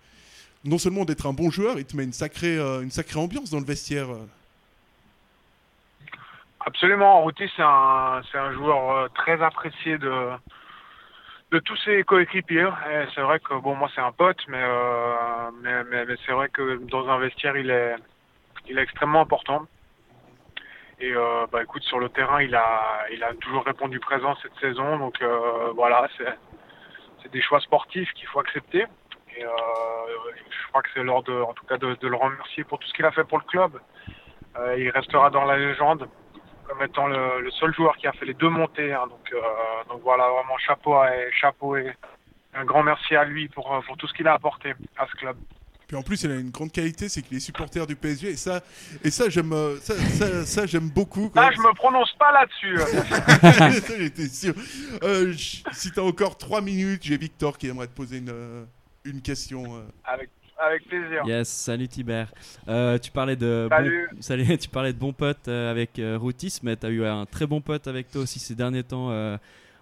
[0.64, 3.60] non seulement d'être un bon joueur, il te met une sacrée, une sacrée ambiance dans
[3.60, 4.08] le vestiaire.
[6.66, 10.28] Absolument, Routy c'est un un joueur très apprécié de
[11.50, 12.70] de tous ses coéquipiers.
[12.90, 16.32] Et C'est vrai que bon moi c'est un pote, mais euh, mais, mais, mais c'est
[16.32, 17.96] vrai que dans un vestiaire il est
[18.68, 19.66] il est extrêmement important.
[21.00, 24.54] Et euh, bah écoute sur le terrain il a il a toujours répondu présent cette
[24.60, 26.34] saison, donc euh, voilà c'est
[27.22, 28.86] c'est des choix sportifs qu'il faut accepter.
[29.36, 29.48] Et euh,
[30.50, 32.88] je crois que c'est l'heure de en tout cas de, de le remercier pour tout
[32.88, 33.80] ce qu'il a fait pour le club.
[34.58, 36.08] Euh, il restera dans la légende
[36.70, 38.92] comme étant le, le seul joueur qui a fait les deux montées.
[38.92, 39.06] hein.
[39.08, 39.38] donc, euh,
[39.88, 41.92] donc voilà, vraiment chapeau et chapeau et
[42.54, 45.12] un grand merci à lui pour, euh, pour tout ce qu'il a apporté à ce
[45.16, 45.36] club.
[45.88, 48.36] Puis en plus, il a une grande qualité, c'est qu'il est supporter du PSG, et
[48.36, 48.60] ça,
[49.02, 51.30] et ça j'aime, euh, ça, ça, ça, j'aime beaucoup.
[51.30, 51.42] quoi.
[51.46, 52.76] Ah, je me prononce pas là-dessus.
[53.80, 54.54] Ça, J'étais sûr.
[55.02, 55.32] Euh,
[55.72, 58.64] si t'as encore 3 minutes, j'ai Victor qui aimerait te poser une, euh,
[59.04, 59.64] une question.
[59.78, 59.80] euh.
[60.04, 60.30] avec,
[60.60, 61.22] avec plaisir.
[61.26, 62.32] Yes, salut Tibert.
[62.68, 64.08] Euh, tu parlais de Salut.
[64.12, 67.04] bon, salut, tu parlais de bons potes euh, avec euh, Routis, mais tu as eu
[67.04, 69.36] un très bon pote avec toi aussi ces derniers temps euh,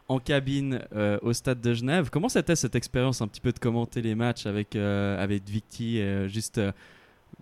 [0.08, 2.10] en cabine euh, au stade de Genève.
[2.10, 6.00] Comment c'était cette expérience un petit peu de commenter les matchs avec euh, avec Victy,
[6.00, 6.72] euh, juste euh,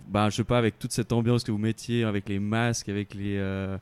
[0.08, 3.14] bah, je sais pas avec toute cette ambiance que vous mettiez avec les masques, avec
[3.14, 3.78] les euh,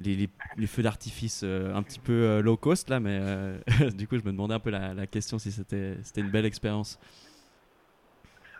[0.00, 3.58] les, les- les feux d'artifice euh, un petit peu euh, low cost là, mais euh,
[3.96, 6.46] du coup je me demandais un peu la, la question si c'était c'était une belle
[6.46, 6.98] expérience.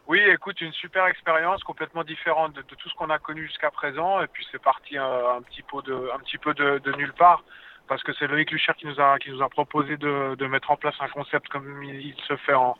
[0.08, 4.22] Oui, écoute, une super expérience complètement différente de, tout ce qu'on a connu jusqu'à présent.
[4.22, 7.44] Et puis c'est parti euh, un petit peu de, nulle part.
[7.88, 11.48] Parce que c'est Loïc Lucher qui nous a, proposé de, mettre en place un concept
[11.48, 12.74] comme il, se fait en,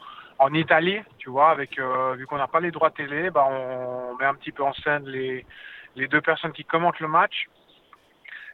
[0.54, 4.24] Italie, tu vois, avec euh, vu qu'on n'a pas les droits télé, bah on, met
[4.24, 5.44] un petit peu en scène les,
[5.96, 7.46] les deux personnes qui commentent le match.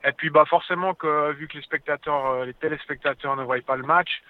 [0.05, 3.77] Et puis bah forcément que vu que les spectateurs, euh, les téléspectateurs ne voient pas
[3.77, 4.23] le match,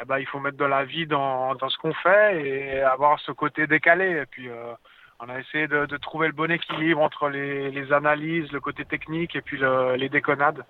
[0.00, 3.18] eh ben, il faut mettre de la vie dans, dans ce qu'on fait et avoir
[3.20, 4.10] ce côté décalé.
[4.22, 4.72] Et puis, euh,
[5.20, 8.84] on a essayé de, de trouver le bon équilibre entre les, les analyses, le côté
[8.84, 10.64] technique et puis le- les déconnades.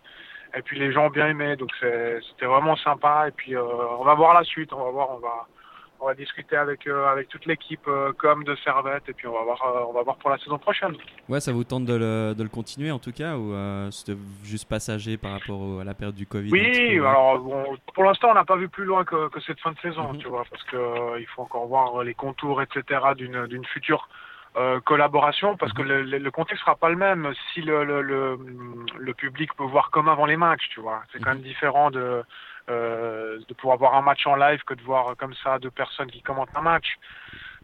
[0.54, 3.28] Et puis, les gens ont bien aimé, donc c'était vraiment sympa.
[3.28, 3.62] Et puis, euh,
[3.98, 4.72] on va voir la suite.
[4.72, 5.46] On va voir, on va,
[6.00, 9.08] on va discuter avec, euh, avec toute l'équipe euh, comme de Servette.
[9.08, 10.94] Et puis, on va voir, euh, on va voir pour la saison prochaine.
[11.28, 14.16] Ouais, ça vous tente de le, de le continuer en tout cas ou euh, c'était
[14.44, 18.28] juste passager par rapport au- à la période du Covid Oui, alors bon, pour l'instant,
[18.30, 20.62] on n'a pas vu plus loin que, que cette fin de saison, tu vois, parce
[20.64, 24.08] que il faut encore voir les contours, etc., d'une d'une future
[24.84, 29.54] collaboration, parce que le, le, le contexte sera pas le même si le, le, public
[29.54, 31.02] peut voir comme avant les matchs, tu vois.
[31.12, 32.22] C'est quand même différent de
[32.68, 36.10] euh, de pouvoir voir un match en live que de voir comme ça deux personnes
[36.10, 36.98] qui commentent un match.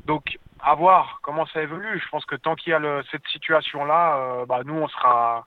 [0.06, 2.00] Donc, à voir comment ça évolue.
[2.02, 5.46] Je pense que tant qu'il y a le, cette situation-là, euh, bah, nous, on sera,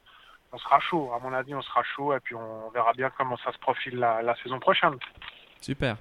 [0.51, 1.11] on sera chaud.
[1.15, 3.97] À mon avis, on sera chaud et puis on verra bien comment ça se profile
[3.97, 4.95] la, la saison prochaine.
[5.61, 5.97] Super.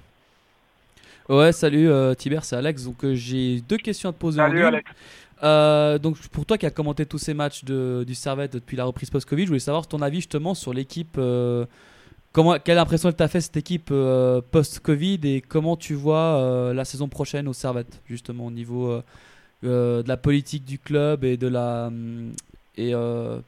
[1.29, 2.85] Ouais, salut euh, Tiber, c'est Alex.
[2.85, 4.39] Donc euh, j'ai deux questions à te poser.
[4.39, 4.65] Salut.
[4.65, 4.91] Alex.
[5.43, 8.85] Euh, donc pour toi qui as commenté tous ces matchs de, du Servette depuis la
[8.85, 11.19] reprise post-Covid, je voulais savoir ton avis justement sur l'équipe.
[12.65, 16.85] Quelle impression elle t'a fait cette équipe euh, post-Covid et comment tu vois euh, la
[16.85, 18.91] saison prochaine au Servette justement au niveau
[19.65, 22.33] euh, de la politique du club et de la hum,
[22.79, 22.93] et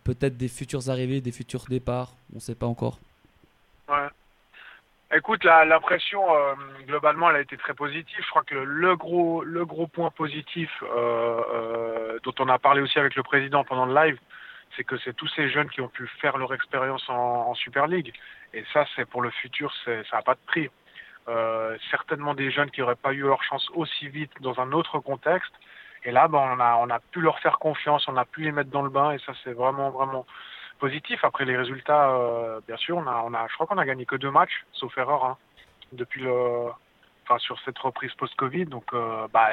[0.05, 2.15] peut-être des futures arrivées, des futurs départs.
[2.35, 2.99] On sait pas encore.
[3.87, 4.09] Ouais.
[5.15, 6.23] Écoute, l'impression
[6.87, 8.25] globalement, elle a été très positive.
[8.25, 13.17] Je crois que le, gros, le gros point positif dont on a parlé aussi avec
[13.17, 14.19] le président pendant le live,
[14.79, 18.13] c'est que c'est tous ces jeunes qui ont pu faire leur expérience en, Super League.
[18.55, 20.71] Et ça, c'est pour le futur, ça n'a pas de prix.
[21.29, 25.01] Euh, certainement des jeunes qui n'auraient pas eu leur chance aussi vite dans un autre
[25.01, 25.53] contexte.
[26.05, 28.53] Et là, ben, on, a, on a pu leur faire confiance, on a pu les
[28.53, 30.25] mettre dans le bain, et ça, c'est vraiment, vraiment
[30.79, 31.25] positif.
[31.25, 34.07] Après les résultats, euh, bien sûr, on a, on a, je crois qu'on a gagné
[34.07, 35.37] que deux matchs, sauf erreur, hein,
[35.93, 36.69] depuis le,
[37.37, 38.65] sur cette reprise post-Covid.
[38.65, 39.49] Donc, euh, bah,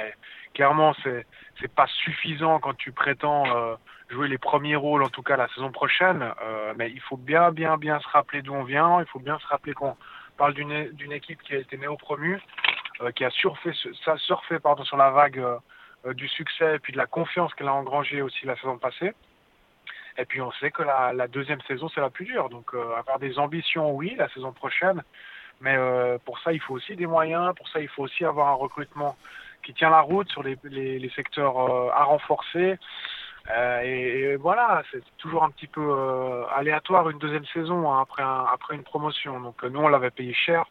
[0.54, 1.26] clairement, c'est,
[1.60, 3.76] c'est pas suffisant quand tu prétends euh,
[4.10, 6.24] jouer les premiers rôles, en tout cas la saison prochaine.
[6.44, 9.02] Euh, mais il faut bien, bien, bien se rappeler d'où on vient.
[9.02, 9.98] Il faut bien se rappeler qu'on
[10.38, 12.40] parle d'une, d'une équipe qui a été néo-promue,
[13.16, 13.72] qui a surfé,
[14.06, 15.44] ça surfé pardon sur la vague
[16.14, 19.14] du succès et puis de la confiance qu'elle a engrangée aussi la saison passée.
[20.18, 22.50] Et puis on sait que la, deuxième saison c'est la plus dure.
[22.50, 25.04] Donc avoir des ambitions, oui, la saison prochaine.
[25.62, 27.54] Mais euh, pour ça il faut aussi des moyens.
[27.56, 29.16] Pour ça il faut aussi avoir un recrutement
[29.64, 32.78] qui tient la route sur les, les, les secteurs euh, à renforcer.
[33.52, 38.24] Euh, et, voilà, c'est toujours un petit peu euh, aléatoire une deuxième saison hein, après,
[38.24, 39.40] un- après une promotion.
[39.40, 40.66] Donc euh, nous on l'avait payé cher.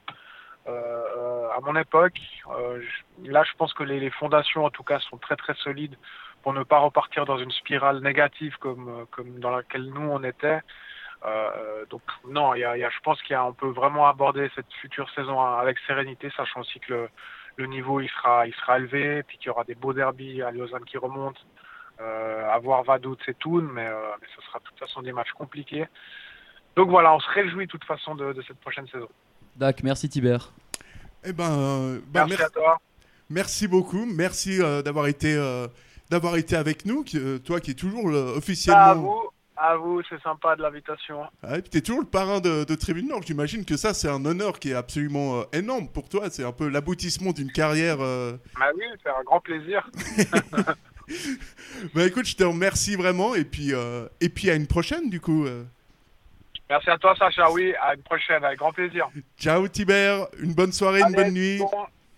[0.66, 2.18] Euh, à mon époque,
[2.48, 5.96] je- là je pense que les, les fondations en tout cas sont très très solides
[6.42, 10.60] pour ne pas repartir dans une spirale négative comme, comme dans laquelle nous on était.
[11.24, 14.70] Euh, donc non, il y a, y a- je pense qu'on peut vraiment aborder cette
[14.80, 17.08] future saison avec sérénité, sachant aussi que le,
[17.56, 20.50] le niveau il sera, il sera élevé, puis qu'il y aura des beaux derbies à
[20.50, 21.40] Lausanne qui remontent.
[22.00, 25.12] Euh, à voir Vaduz et Thun, mais, euh, mais ce sera de toute façon des
[25.12, 25.86] matchs compliqués.
[26.74, 29.08] Donc voilà, on se réjouit de toute façon de, de cette prochaine saison.
[29.54, 30.38] Dac, merci Tiber.
[31.24, 32.78] Eh ben, euh, bah, Merci mer- à toi.
[33.30, 34.04] merci beaucoup.
[34.06, 35.68] Merci euh, d'avoir été, euh,
[36.10, 37.04] d'avoir été avec nous.
[37.04, 39.22] qui- euh, toi qui es toujours euh, Bah, à officiellement.
[39.56, 41.22] À vous, c'est sympa de l'invitation.
[41.42, 43.22] Ah, et puis t'es toujours le parrain de, de Tribune Nord.
[43.22, 46.28] J'imagine que ça, c'est un honneur qui est absolument euh, énorme pour toi.
[46.30, 47.98] C'est un peu l'aboutissement d'une carrière.
[48.00, 48.36] euh.
[48.58, 49.88] Bah oui, c'est un grand plaisir.
[51.94, 53.34] Bah écoute, je te remercie vraiment.
[53.34, 55.44] Et puis, euh, et puis à une prochaine, du coup.
[55.44, 55.62] euh.
[56.70, 57.50] Merci à toi, Sacha.
[57.50, 59.08] Oui, à une prochaine, avec grand plaisir.
[59.38, 60.24] Ciao, Tiber.
[60.40, 61.58] Une bonne soirée, une bonne nuit.
[61.58, 61.68] bon.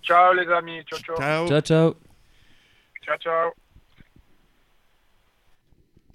[0.04, 0.84] Ciao, les amis.
[0.84, 1.16] Ciao, ciao.
[1.16, 1.48] Ciao.
[1.48, 1.94] Ciao, ciao.
[3.04, 3.65] Ciao, ciao.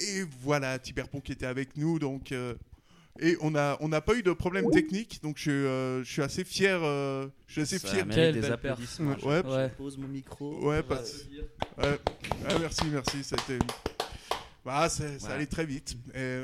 [0.02, 1.99] Et voilà, Tiberpon qui était avec nous.
[1.99, 2.56] Donc, euh,
[3.20, 5.20] et on n'a on n'a pas eu de problème technique.
[5.22, 6.80] Donc, je, euh, je suis assez fier.
[6.84, 8.06] euh, je suis assez Ça fier.
[8.06, 8.54] mérite Quelle des perf.
[8.54, 9.12] applaudissements.
[9.12, 9.41] Ouais.
[9.43, 9.70] Je- Ouais.
[9.70, 10.66] Je pose mon micro.
[10.68, 11.02] Ouais, pas-
[11.80, 11.99] euh, Ouais.
[12.47, 13.24] Ah, merci, merci.
[13.24, 13.60] C'était.
[14.64, 15.34] Bah, c'est- ça Ouais.
[15.34, 15.95] allait très vite.
[16.14, 16.43] Et,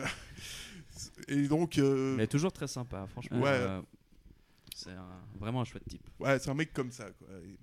[1.27, 1.77] et donc.
[1.77, 3.39] euh, Mais toujours très sympa, franchement.
[3.39, 3.49] Ouais.
[3.49, 3.81] euh,
[4.75, 6.01] c'est un- vraiment un chouette type.
[6.19, 7.05] Ouais, c'est un mec comme ça.
[7.17, 7.27] Quoi.
[7.45, 7.57] Et,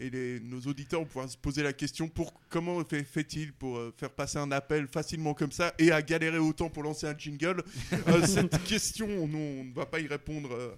[0.00, 3.76] et les- nos auditeurs vont pouvoir se poser la question pour comment fait- fait-il pour
[3.78, 7.16] euh, faire passer un appel facilement comme ça et à galérer autant pour lancer un
[7.16, 7.62] jingle
[8.08, 10.74] Euh, Cette question, on ne va pas y répondre euh,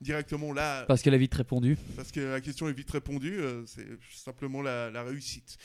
[0.00, 1.76] directement là Parce qu'elle a vite répondu.
[1.96, 3.38] parce que la question est vite répondue.
[3.40, 5.56] euh, c'est simplement la, la réussite,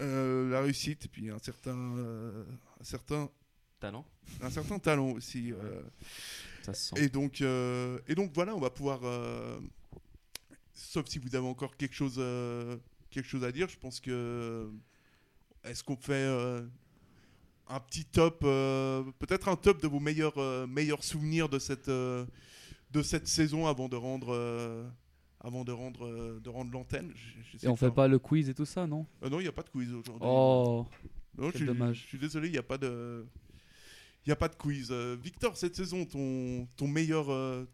[0.00, 2.44] Euh, la réussite et puis un certain, euh,
[2.80, 3.30] un certain,
[3.80, 4.04] Talent,
[4.42, 5.52] un certain talent aussi.
[5.52, 5.80] euh,
[6.62, 7.02] ça se sent.
[7.02, 9.00] et donc, euh, et donc voilà, on va pouvoir.
[10.80, 12.76] Sauf si vous avez encore quelque chose, euh,
[13.10, 14.70] quelque chose à dire, je pense que.
[15.62, 16.62] Est-ce qu'on fait euh,
[17.68, 23.02] un petit top, euh, peut-être un top de vos meilleurs, meilleurs souvenirs de cette, de
[23.02, 24.90] cette saison avant de rendre,
[25.38, 27.12] avant de rendre, de rendre l'antenne?
[27.62, 29.06] Et on de fait pas le quiz et tout ça, non?
[29.22, 30.26] Non, il n'y a pas de quiz aujourd'hui.
[30.26, 30.86] Oh,
[31.36, 32.00] Non, quel dommage.
[32.04, 33.26] Je suis désolé, il n'y a pas de.
[34.24, 34.90] Il n'y a pas de quiz.
[35.22, 37.26] Victor, cette saison, ton, ton, meilleur,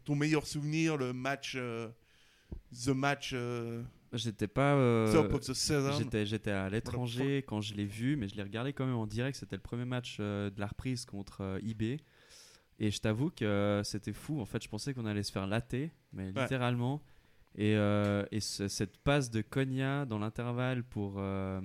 [0.03, 1.57] ton meilleur souvenir, le match.
[2.53, 3.31] Euh, the match.
[3.33, 3.83] euh,
[4.13, 4.75] J'étais pas.
[4.75, 5.11] euh.
[5.97, 9.07] J'étais, j'étais à l'étranger quand je l'ai vu, mais je l'ai regardé quand même en
[9.07, 9.37] direct.
[9.37, 11.99] C'était le premier match euh, de la reprise contre euh, IB.
[12.79, 14.39] Et je t'avoue que euh, c'était fou.
[14.39, 16.41] En fait, je pensais qu'on allait se faire latter, mais Ouais.
[16.43, 17.01] littéralement.
[17.55, 21.59] Et, euh, et ce- cette passe de Konya dans l'intervalle pour, euh,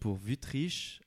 [0.00, 0.18] pour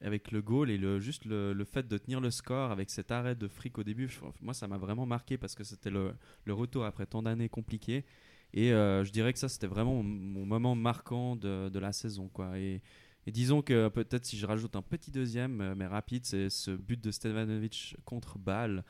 [0.01, 3.11] avec le goal et le, juste le, le fait de tenir le score avec cet
[3.11, 6.13] arrêt de fric au début, je- moi ça m'a vraiment marqué parce que c'était le,
[6.45, 8.05] le retour après tant d'années compliquées.
[8.53, 12.29] Et euh, je dirais que ça, c'était vraiment mon, moment marquant de, la saison.
[12.29, 12.57] Quoi.
[12.59, 12.81] Et,
[13.27, 17.01] disons que peut-être si je rajoute un petit deuxième, euh, mais rapide, c'est ce but
[17.01, 18.83] de Stevanovic contre Bâle.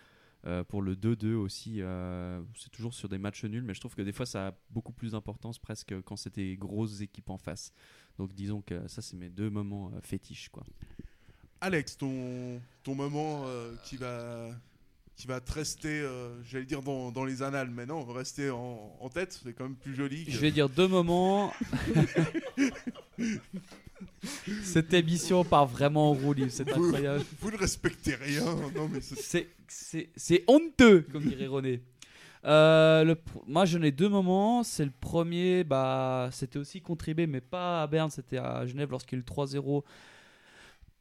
[0.47, 1.81] euh, pour le 2-2 aussi,
[2.55, 4.93] c'est toujours sur des matchs nuls, mais je trouve que des fois ça a beaucoup
[4.93, 7.71] plus d'importance presque quand des grosses équipes en face.
[8.17, 10.63] Donc disons que ça c'est mes deux moments fétiches quoi.
[11.63, 13.45] Alex, ton, ton moment
[13.83, 14.49] qui va
[15.21, 18.91] qui va te rester, euh, j'allais dire dans, dans les annales, mais non, rester en,
[18.99, 20.25] en tête, c'est quand même plus joli.
[20.25, 21.53] que- Je vais dire deux moments.
[24.63, 27.23] Cette émission part vraiment en roue libre, c'est incroyable.
[27.39, 28.45] Vous ne respectez rien.
[28.75, 31.81] Non, mais c'est- honteux, comme dirait René.
[32.43, 33.15] Euh, le
[33.45, 34.63] moi j'en ai deux moments.
[34.63, 39.17] C'est le premier, bah, c'était aussi contribué, mais pas à Berne, c'était à Genève lorsqu'il
[39.17, 39.83] y a eu le 3-0.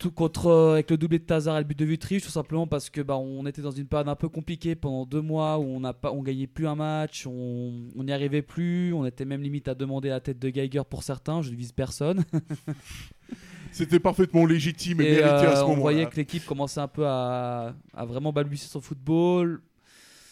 [0.00, 2.66] Tout contre, euh, avec le doublé de Tazar et le but de Vutriche, tout simplement
[2.66, 5.64] parce que bah, on était dans une période un peu compliquée pendant deux mois où
[5.64, 9.26] on n'a pas, on gagnait plus un match, on on n'y arrivait plus, on était
[9.26, 12.24] même limite à demander la tête de Geiger pour certains, je ne vise personne.
[13.72, 15.80] C'était parfaitement légitime et, Et mérité à euh, ce on moment-là.
[15.82, 19.60] voyait que l'équipe commençait un peu à, à vraiment balbutier son football.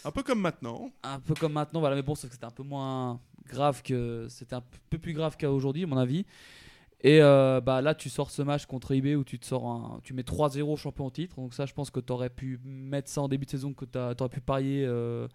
[0.03, 0.91] Un peu comme maintenant.
[1.03, 1.95] Un peu comme maintenant, voilà.
[1.95, 4.27] Mais bon, sauf que c'était un peu moins grave que.
[4.31, 6.25] C'était un peu plus grave qu'à aujourd'hui, à mon avis.
[7.03, 10.01] Et euh, bah là, tu sors ce match contre IB où tu te sors un,
[10.03, 11.37] tu mets 3-0 champion en titre.
[11.37, 13.85] Donc ça, je pense que tu aurais pu mettre ça en début de saison, que
[13.85, 15.29] tu aurais pu parier euh,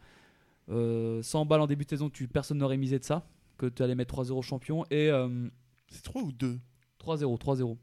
[0.69, 3.25] euh, 100 balles en début de saison, tu, personne n'aurait misé de ça,
[3.57, 4.83] que tu allais mettre 3-0 champion.
[4.91, 5.29] Et euh,
[5.87, 6.59] c'est 3 ou 2
[7.01, 7.77] 3-0, 3-0.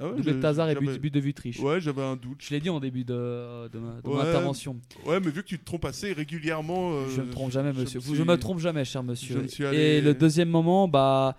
[0.00, 1.60] Ah ouais, de Tazar et but, but de Vutriche.
[1.60, 2.38] Ouais, j'avais un doute.
[2.40, 4.80] Je l'ai dit en début de, de ma, de mon Ouais, intervention.
[5.06, 6.94] Ouais, mais vu que tu te trompes assez régulièrement.
[6.94, 8.00] euh, Je me trompe jamais, monsieur.
[8.00, 9.46] Je suis- me trompe jamais, cher monsieur.
[9.60, 11.36] Et allé- le deuxième moment, bah,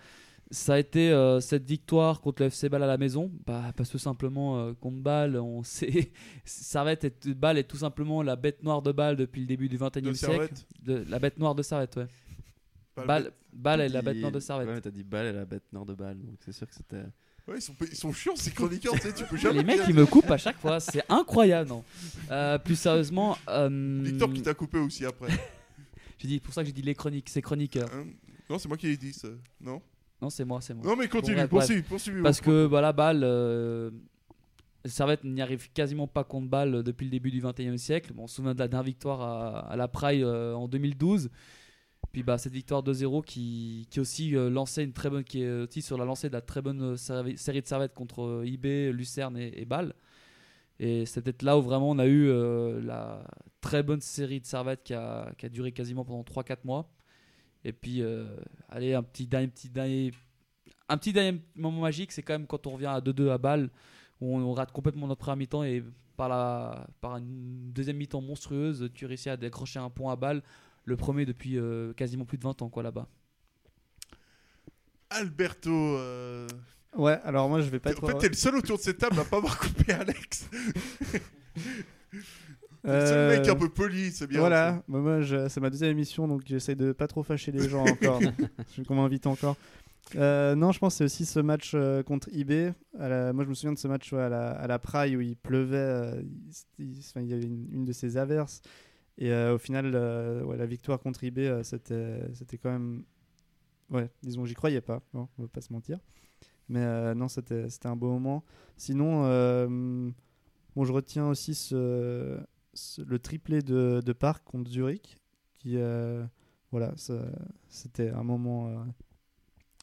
[0.52, 3.32] ça a été euh, cette victoire contre le FC Bâle à la maison.
[3.46, 6.12] Bah, parce que simplement, euh, contre Bâle, on sait.
[6.44, 9.78] Servette est, Bâle est tout simplement la bête noire de Bâle depuis le début du
[9.78, 10.54] 21 De e siècle.
[10.84, 12.08] De, la bête noire de Servette, ouais.
[13.06, 14.70] Bâle, Bâle est la bête noire de Servette.
[14.70, 17.04] Ouais, t'as dit balle et la bête nord de balle, donc c'est sûr que c'était.
[17.48, 19.60] Ouais, ils sont, ils sont chiants ces chroniqueurs, tu sais, tu peux jamais.
[19.60, 21.84] Les mecs, ils me coupent à chaque fois, c'est incroyable, non
[22.32, 25.30] Euh, Plus sérieusement, euh, Victor qui t'a coupé aussi après.
[26.18, 27.90] j'ai dit pour ça que j'ai dit les chroniques, c'est chroniqueurs.
[27.94, 28.06] Hein?
[28.50, 29.28] Non, c'est moi qui l'ai dit ça.
[29.62, 29.82] Non?
[30.22, 30.86] Non, c'est moi, c'est moi.
[30.86, 31.88] Non, mais continue, bref, poursuis, bref.
[31.88, 33.92] poursuis, Parce que voilà, Bâle, euh,
[34.86, 38.14] Servette n'y arrive quasiment pas contre Bâle depuis le début du 21e siècle.
[38.14, 41.30] Bon, on se souvient de la dernière victoire à, à la Praille euh, en 2012.
[42.12, 45.52] Puis bah, cette victoire 2-0 qui, qui aussi euh, lançait une très bonne, qui est
[45.64, 48.92] aussi sur la lancée de la très bonne euh, série de Servette contre euh, IB,
[48.94, 49.94] Lucerne et, et Bâle.
[50.80, 53.26] Et c'est peut-être là où vraiment on a eu euh, la
[53.60, 56.90] très bonne série de Servette qui a, qui a duré quasiment pendant 3-4 mois.
[57.66, 58.28] Et puis, euh,
[58.70, 60.12] allez, un petit dernier, petit dernier,
[60.88, 63.72] un petit dernier moment magique, c'est quand même quand on revient à 2-2 à balle,
[64.22, 65.84] où on, on rate complètement notre première mi-temps et
[66.16, 70.44] par, la, par une deuxième mi-temps monstrueuse, tu réussis à décrocher un point à balle,
[70.86, 73.08] le premier depuis euh, quasiment plus de 20 ans quoi là-bas.
[75.10, 75.72] Alberto.
[75.72, 76.48] euh,
[76.96, 78.04] Ouais, alors moi je vais pas être.
[78.04, 80.50] En fait, t'es le seul autour de cette table à pas avoir coupé Alex.
[82.86, 84.40] T'es le seul Euh, mec un peu poli, c'est bien.
[84.40, 87.68] Voilà, bah, moi je- c'est ma deuxième émission donc j'essaie de pas trop fâcher les
[87.68, 88.20] gens encore.
[88.78, 89.56] je qu'on m'invite encore.
[90.16, 92.72] Euh, non, je pense que c'est aussi ce match euh, contre IB.
[93.00, 95.16] À la- moi je me souviens de ce match ouais, à, la, à la Praille
[95.18, 96.24] où il pleuvait,
[96.78, 98.62] il, enfin, il y avait une, une de ces averses.
[99.18, 99.96] Et au final,
[100.46, 103.04] ouais, la victoire contre IB, c'était c'était quand même.
[103.90, 106.00] Ouais, disons, j'y croyais pas, bon, on va pas se mentir.
[106.70, 108.44] Mais non, c'était c'était un beau moment.
[108.78, 109.22] Sinon,
[110.76, 112.38] bon, je retiens aussi ce-
[113.06, 115.18] le triplé de, de Park contre Zurich,
[115.54, 116.26] qui, euh,
[116.72, 116.94] voilà,
[117.70, 118.76] c'était un moment euh,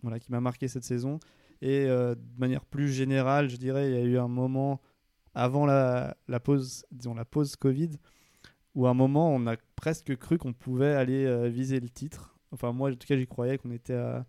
[0.02, 1.20] voilà, qui m'a marqué cette saison.
[1.60, 4.80] Et euh, de manière plus générale, je dirais, il y a eu un moment
[5.34, 7.90] avant la, la pause, disons la pause Covid,
[8.74, 12.36] où à un moment on a presque cru qu'on pouvait aller euh, viser le titre.
[12.50, 14.26] Enfin, moi, en tout cas, j'y croyais qu'on était à,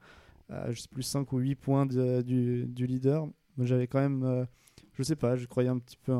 [0.50, 3.28] à, je sais plus 5 ou 8 points du, du leader.
[3.58, 4.48] Mais j'avais quand même,
[4.94, 6.14] je sais pas, je croyais un petit peu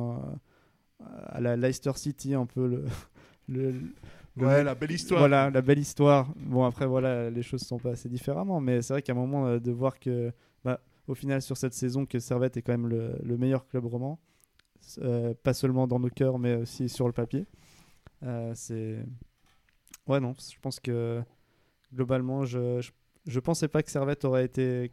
[1.28, 2.86] à la Leicester City, un peu
[3.48, 3.74] le.
[4.36, 5.20] Ouais, la belle histoire.
[5.20, 6.28] Voilà, la belle histoire.
[6.36, 9.60] Bon, après, voilà, les choses sont passées différemment, mais c'est vrai qu'à un moment, euh,
[9.60, 10.32] de voir que,
[10.64, 13.86] bah, au final, sur cette saison, que Servette est quand même le, le meilleur club
[13.86, 14.20] roman,
[15.00, 17.46] euh, pas seulement dans nos cœurs, mais aussi sur le papier,
[18.24, 19.06] euh, c'est.
[20.08, 21.22] Ouais, non, je pense que
[21.94, 22.92] globalement, je, je,
[23.28, 24.92] je pensais pas que Servette aurait été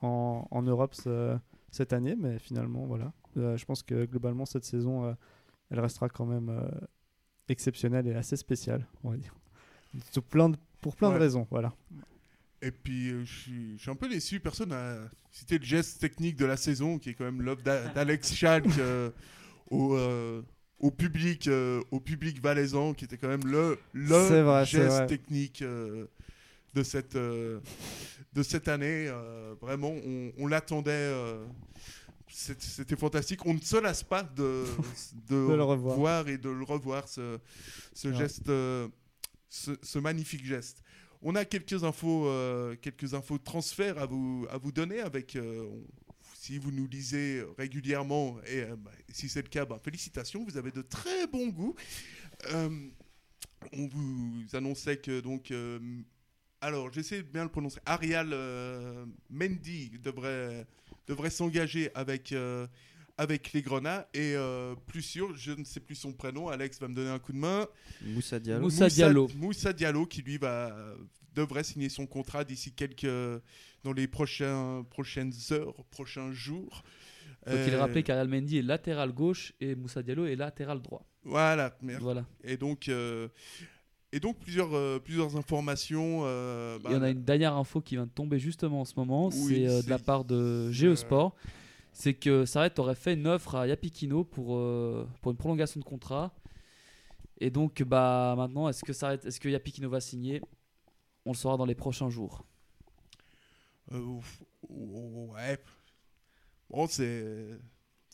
[0.00, 1.36] en, en Europe ce-
[1.70, 3.12] cette année, mais finalement, voilà.
[3.36, 5.14] Euh, je pense que globalement, cette saison,
[5.70, 6.68] elle restera quand même euh,
[7.48, 9.34] exceptionnelle et assez spéciale, on va dire.
[10.12, 11.14] Sous plein de- pour plein Ouais.
[11.14, 11.74] de raisons, voilà.
[12.60, 14.40] Et puis, euh, je suis- un peu déçu.
[14.40, 14.96] Personne n'a
[15.30, 18.66] cité le geste technique de la saison, qui est quand même l'œuvre d'A- d'Alex Schalk
[18.78, 19.10] euh,
[19.70, 20.42] au, euh,
[20.80, 21.48] au public,
[21.90, 28.42] au public valaisan, qui était quand même le, le vrai, geste technique de cette, de
[28.42, 29.10] cette année.
[29.60, 31.12] vraiment, on, on l'attendait.
[32.30, 33.44] C'était fantastique.
[33.46, 34.64] On ne se lasse pas de,
[35.28, 35.96] de, De le revoir.
[35.96, 37.38] voir et de le revoir, ce,
[37.94, 38.14] ce Ouais.
[38.16, 38.88] geste, euh,
[39.48, 40.82] ce, ce magnifique geste.
[41.22, 45.36] On a quelques infos, euh, quelques infos de transfert à vous, à vous donner avec.
[45.36, 45.68] euh,
[46.34, 50.56] si vous nous lisez régulièrement, et euh, bah, si c'est le cas, bah, félicitations, vous
[50.56, 51.74] avez de très bons goûts.
[53.72, 55.52] On vous annonçait que donc.
[56.60, 57.80] alors, j'essaie de bien le prononcer.
[57.86, 60.66] Arial euh, Mendy devrait,
[61.08, 62.66] devrait s'engager avec, euh,
[63.16, 64.08] avec les Grenats.
[64.14, 66.48] Et euh, plus sûr, je ne sais plus son prénom.
[66.48, 67.66] Alex va me donner un coup de main.
[68.02, 68.60] Moussa Diallo.
[68.62, 69.28] Moussa Diallo.
[69.36, 70.76] Moussa Diallo qui lui va,
[71.34, 73.06] devrait signer son contrat d'ici quelques.
[73.84, 76.82] dans les prochains, prochaines heures, prochains jours.
[77.46, 81.06] Faut il Euh, rappeler qu'Ariel Mendy est latéral gauche et Moussa Diallo est latéral droit.
[81.22, 82.02] Voilà, merci.
[82.02, 82.26] Voilà.
[82.42, 83.28] Et donc, euh,
[84.12, 86.20] et donc plusieurs, euh, plusieurs informations.
[86.24, 88.84] euh, Il y en bah, a une dernière info qui vient de tomber justement en
[88.84, 91.34] ce moment, Oui, c'est euh, de la part de Geosport.
[91.92, 94.46] C'est que Sarret aurait fait une offre à Yapikino pour,
[95.20, 96.32] pour une prolongation de contrat.
[97.40, 100.40] Et donc, bah, maintenant, est-ce que, Sarret- est-ce que Yapikino va signer?
[101.24, 102.44] On le saura dans les prochains jours.
[103.92, 105.58] ouf, ouais.
[106.70, 107.04] Bon, c'est.
[107.04, 107.58] Et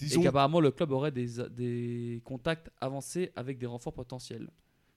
[0.06, 0.22] Disons.
[0.22, 4.50] qu'apparemment, le club aurait des, des contacts avancés avec des renforts potentiels,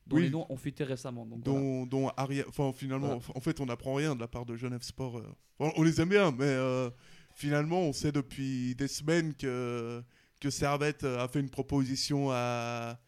[0.07, 0.23] dont Oui.
[0.23, 1.25] les noms ont fuité récemment.
[1.25, 1.59] Donc, voilà.
[1.59, 3.23] dont, dont Ariel- enfin finalement, Voilà.
[3.35, 5.17] en fait, on n'apprend rien de la part de Genève Sport.
[5.17, 5.23] euh.
[5.59, 6.89] Enfin, on les aime bien, mais euh,
[7.33, 10.03] finalement, on sait depuis des semaines que
[10.39, 12.99] que Servette euh, a fait une proposition à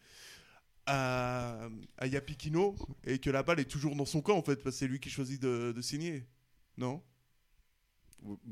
[0.86, 2.74] à, à Yapikino
[3.04, 4.98] et que la balle est toujours dans son camp en fait, parce que c'est lui
[4.98, 6.24] qui choisit de, de signer,
[6.76, 7.00] non?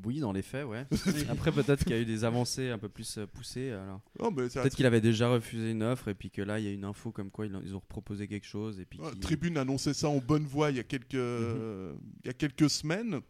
[0.05, 0.87] Oui, dans les faits, ouais.
[1.31, 3.71] Après, peut-être qu'il y a eu des avancées un peu plus euh, poussées.
[3.71, 4.01] Alors.
[4.19, 6.65] Non, mais ça- Peut-être qu'il avait déjà refusé une offre et puis que là, il
[6.65, 8.81] y a une info comme quoi ils ont, proposé quelque chose.
[8.81, 12.29] Et puis Tribune a annoncé ça en bonne voie il y a quelques il y
[12.29, 13.21] a quelques semaines,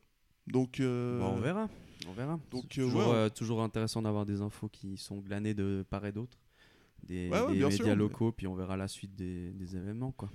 [0.46, 1.68] donc euh, Bah, on verra.
[2.08, 2.38] On verra.
[2.50, 6.06] Donc, euh, toujours, ouais, euh, toujours intéressant d'avoir des infos qui sont glanées de part
[6.06, 6.38] et d'autre.
[7.02, 9.50] Des, Ouais, ouais, des bien médias sûr, mais- locaux, puis on verra la suite des,
[9.50, 10.12] des événements.
[10.12, 10.30] Quoi.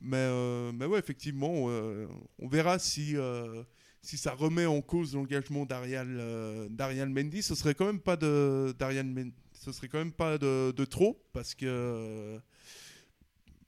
[0.00, 2.06] Mais, euh, mais ouais, effectivement, euh,
[2.38, 3.62] on verra si, euh,
[4.02, 7.42] si ça remet en cause l'engagement d'Ariel euh, d'Ariel Mendy.
[7.42, 10.84] Ce serait quand même pas de d'Ariel Men- ce serait quand même pas de, de
[10.84, 12.38] trop parce que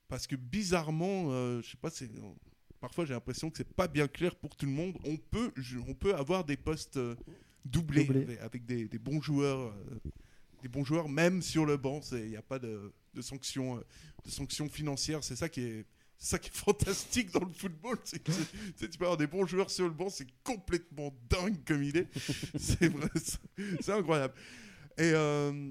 [0.08, 2.10] parce que bizarrement, euh, je sais pas, c'est
[2.80, 4.96] parfois j'ai l'impression que c'est pas bien clair pour tout le monde.
[5.04, 7.14] On peut je- on peut avoir des postes euh,
[7.64, 9.60] doublés, avec, avec des, des bons joueurs.
[9.60, 10.10] euh,
[10.62, 13.80] des bons joueurs, même sur le banc, il n'y a pas de, de sanctions, euh,
[14.24, 15.22] de sanctions financières.
[15.22, 15.84] C'est ça qui est,
[16.24, 17.98] ça qui est fantastique dans le football.
[18.04, 18.32] C'est que
[18.86, 21.84] tu peux avoir des bons joueurs sur le banc, c'est complètement dingue comme
[22.58, 24.34] c'est vrai, c'est- incroyable.
[24.96, 25.70] Et euh,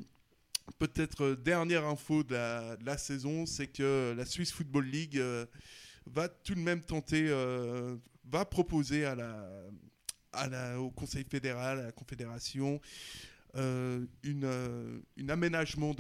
[0.78, 5.46] peut-être euh, dernière info de la, saison, c'est que la Swiss Football League euh,
[6.06, 7.30] va tout de même tenter,
[8.30, 9.08] va proposer
[10.78, 12.80] au Conseil fédéral, à la Confédération,
[13.56, 15.96] une, aménagement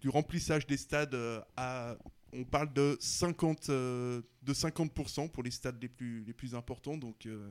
[0.00, 1.16] du remplissage des stades
[1.56, 1.96] à
[2.32, 6.96] on parle de 50 euh, de 50% pour les stades les plus les plus importants.
[6.96, 7.50] Donc euh,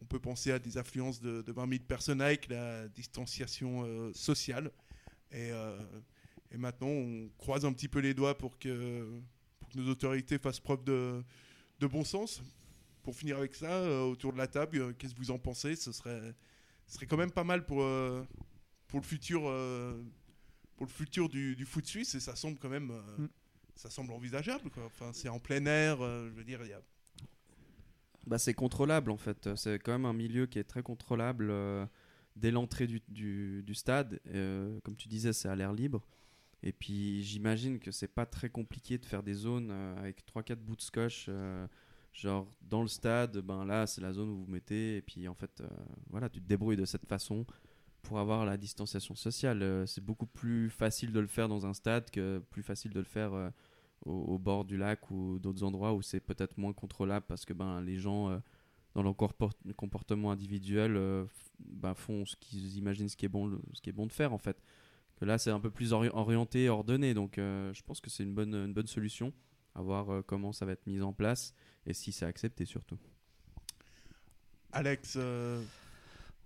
[0.00, 4.12] on peut penser à des affluences de, de 20 000 personnes avec la distanciation euh,
[4.12, 4.70] sociale.
[5.30, 5.78] Et, euh,
[6.50, 9.20] et maintenant on croise un petit peu les doigts pour que,
[9.74, 11.24] nos autorités fassent preuve de,
[11.80, 12.42] bon sens.
[13.02, 15.76] Pour finir avec ça autour de la table qu'est-ce que vous en pensez?
[15.76, 16.34] Ce serait
[16.86, 17.84] ce serait quand même pas mal pour,
[18.86, 19.42] pour le futur,
[20.76, 22.14] pour le futur du, foot suisse.
[22.14, 23.26] Et ça semble quand même Mm.
[23.74, 24.70] Ça semble envisageable.
[24.70, 24.84] Quoi.
[24.86, 26.80] Enfin, c'est en plein air, euh, je veux dire, il y a...
[28.26, 29.54] Bah, c'est contrôlable en fait.
[29.56, 31.84] C'est quand même un milieu qui est très contrôlable euh,
[32.36, 34.18] dès l'entrée du, du- stade.
[34.28, 36.02] Euh, comme tu disais, c'est à l'air libre.
[36.62, 40.76] Et puis j'imagine que c'est pas très compliqué de faire des zones avec 3-4 bouts
[40.76, 41.28] de scotch.
[42.14, 44.96] genre dans le stade, ben là c'est la zone où vous mettez.
[44.96, 45.62] Et puis en fait,
[46.08, 47.44] voilà, tu te débrouilles de cette façon
[48.04, 49.62] pour avoir la distanciation sociale.
[49.62, 53.00] Euh, c'est beaucoup plus facile de le faire dans un stade que plus facile de
[53.00, 53.50] le faire euh,
[54.04, 57.80] au, bord du lac ou d'autres endroits où c'est peut-être moins contrôlable parce que ben,
[57.80, 58.38] les gens, euh,
[58.94, 59.16] dans leur
[59.76, 61.26] comportement individuel,
[61.58, 64.32] ben, font ce qu'ils imaginent ce qui, est bon, ce qui est bon de faire
[64.32, 64.62] en fait.
[65.16, 67.14] Que là, c'est un peu plus ori- orienté, ordonné.
[67.14, 69.32] Donc, je pense que c'est une bonne, solution
[69.74, 71.54] à voir comment ça va être mis en place
[71.86, 72.98] et si c'est accepté surtout.
[74.72, 75.18] Alex,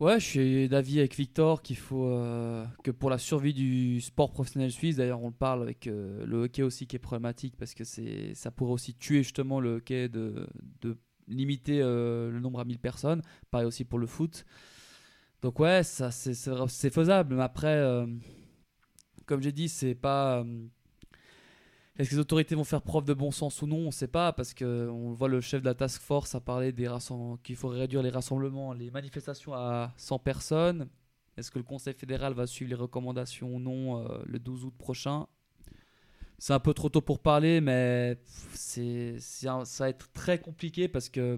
[0.01, 4.31] Ouais, je suis d'avis avec Victor qu'il faut euh, que pour la survie du sport
[4.31, 7.75] professionnel suisse, d'ailleurs on le parle avec euh, le hockey aussi qui est problématique parce
[7.75, 10.47] que c'est ça pourrait aussi tuer justement le hockey de,
[10.83, 10.97] de
[11.27, 13.23] limiter euh, le nombre à 1000 personnes.
[13.51, 14.45] Pareil aussi pour le foot.
[15.43, 18.07] Donc ouais, ça c'est faisable, mais après,
[19.27, 20.45] comme j'ai dit, c'est pas.
[21.99, 23.79] Est-ce que les autorités vont faire preuve de bon sens ou non?
[23.79, 26.41] On ne sait pas parce que on voit le chef de la task force a
[26.41, 26.89] parlé des
[27.43, 30.89] qu'il faut réduire les rassemblements, les manifestations à 100 personnes.
[31.37, 34.75] Est-ce que le Conseil fédéral va suivre les recommandations ou non euh, le 12 août
[34.79, 35.27] prochain?
[36.39, 38.17] C'est un peu trop tôt pour parler, mais
[38.55, 41.37] c'est, ça va être très compliqué parce que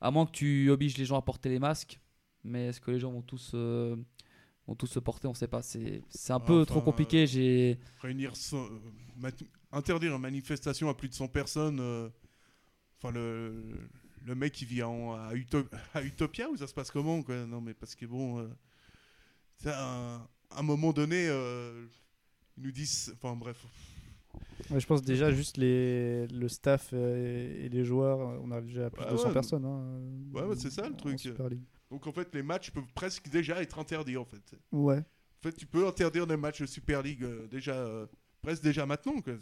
[0.00, 2.00] à moins que tu obliges les gens à porter les masques,
[2.42, 3.94] mais est-ce que les gens vont tous euh,
[4.66, 5.62] vont tous se porter On ne sait pas.
[5.62, 7.26] C'est, un peu trop compliqué.
[7.26, 8.66] J'ai réunir cent-
[9.24, 9.30] euh,
[9.72, 12.08] interdire une manifestation à plus de 100 personnes euh,
[12.98, 13.62] enfin le
[14.24, 17.44] le mec qui vit en, à, Uto- à Utopia ou ça se passe comment quoi?
[17.46, 18.48] Non mais parce que bon euh,
[19.66, 21.86] un- à un moment donné euh,
[22.56, 23.64] ils nous disent enfin bref
[24.70, 28.66] Ouais, je pense déjà juste les, le staff euh, et les joueurs, euh, on arrive
[28.66, 29.32] déjà à plus Ouais, de 100 ouais.
[29.32, 29.64] personnes.
[29.66, 30.00] hein,
[30.32, 31.64] ouais, c'est ça le truc Super League.
[31.92, 34.98] Donc en fait les matchs peuvent presque déjà être interdits en fait Ouais.
[34.98, 38.06] en fait tu peux interdire des matchs de Super League euh, déjà euh,
[38.40, 39.34] presque déjà maintenant quoi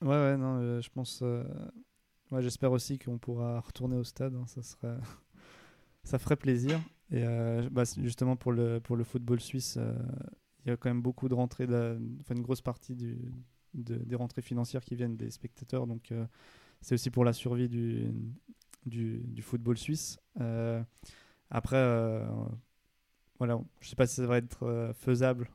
[0.00, 1.22] Ouais, ouais, non, euh, je pense.
[1.22, 4.34] ouais, j'espère aussi qu'on pourra retourner au stade.
[4.34, 4.96] hein, ça serait,
[6.04, 6.80] ça ferait plaisir.
[7.10, 7.24] Et
[7.70, 9.78] bah, justement pour le pour le football suisse,
[10.64, 13.16] il y a quand même beaucoup de rentrées, de- enfin une grosse partie du,
[13.74, 15.86] de- des rentrées financières qui viennent des spectateurs.
[15.86, 16.12] Donc
[16.80, 18.12] c'est aussi pour la survie du
[18.86, 20.18] du, du football suisse.
[20.40, 20.80] Euh,
[21.50, 22.24] après, euh,
[23.38, 25.50] voilà, je sais pas si ça va être euh, faisable.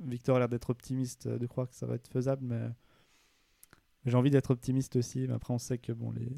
[0.00, 2.68] Victor a l'air d'être optimiste, euh, de croire que ça va être faisable, mais
[4.06, 6.28] j'ai envie d'être optimiste aussi, mais après on sait que bon, les...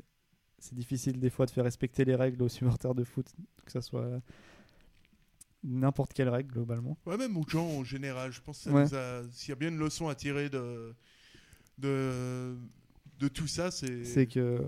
[0.59, 3.27] c'est difficile des fois de faire respecter les règles aux supporters de foot,
[3.65, 4.21] que ça soit
[5.63, 6.99] n'importe quelle règle globalement.
[7.07, 8.33] Ouais, même aux gens en général.
[8.33, 8.87] Je pense que Ouais.
[9.31, 10.93] s'il y a bien une leçon à tirer de,
[11.79, 12.57] de,
[13.21, 14.05] de tout ça, c'est.
[14.05, 14.67] C'est que.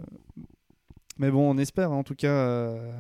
[1.19, 2.29] Mais bon, on espère en tout cas.
[2.29, 2.93] euh,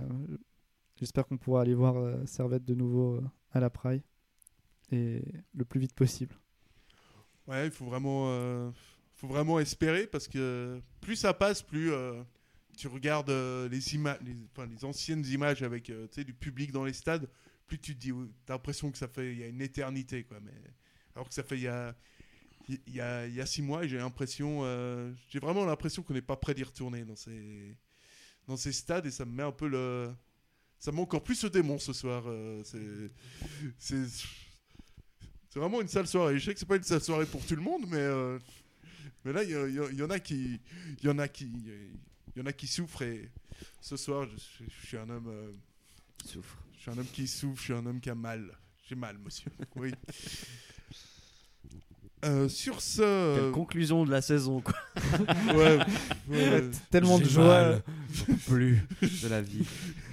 [1.04, 4.02] J'espère qu'on pourra aller voir euh, Servette de nouveau euh, à la Praille
[4.90, 5.20] et
[5.52, 6.34] le plus vite possible.
[7.46, 8.70] Ouais, il faut vraiment, euh,
[9.12, 11.92] faut vraiment espérer parce que plus ça passe, plus
[12.78, 13.30] tu regardes
[13.70, 14.18] les, images,
[14.50, 17.28] enfin, les anciennes images avec du public dans les stades,
[17.66, 18.12] plus tu te dis,
[18.46, 20.38] t'as l'impression que ça fait il y a une éternité, quoi.
[20.40, 20.54] Mais
[21.14, 21.94] alors que ça fait il y a,
[22.66, 24.62] il y a, il y a six mois, j'ai l'impression,
[25.28, 27.76] j'ai vraiment l'impression qu'on n'est pas prêt d'y retourner dans ces,
[28.46, 30.10] dans ces stades et ça me met un peu le,
[30.84, 32.24] ça met encore plus ce démon ce soir.
[32.26, 32.62] euh,
[33.78, 33.96] c'est,
[35.56, 36.38] vraiment une sale soirée.
[36.38, 38.38] Je sais que c'est pas une sale soirée pour tout le monde, mais, euh,
[39.24, 40.60] mais là, il y, en a qui,
[41.00, 41.50] il y en a qui,
[42.36, 43.00] il y en a qui souffrent.
[43.00, 43.30] Et
[43.80, 45.28] ce soir, je, suis un homme.
[45.28, 45.52] euh,
[46.26, 46.58] souffre.
[46.76, 47.56] Je suis un homme qui souffre.
[47.60, 48.54] Je suis un homme qui a mal.
[48.86, 49.50] J'ai mal, monsieur.
[49.76, 49.90] Oui.
[52.26, 53.36] Euh, sur ce.
[53.40, 54.74] Quelle conclusion de la saison, quoi.
[55.54, 55.78] ouais,
[56.28, 56.70] ouais.
[56.90, 57.80] Tellement de joie.
[58.46, 58.82] plus
[59.22, 59.66] de la vie.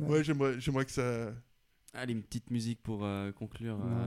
[0.00, 1.32] Ouais, j'aimerais, j'aimerais que ça.
[1.94, 3.78] Allez, une petite musique pour euh, conclure.
[3.84, 4.06] euh,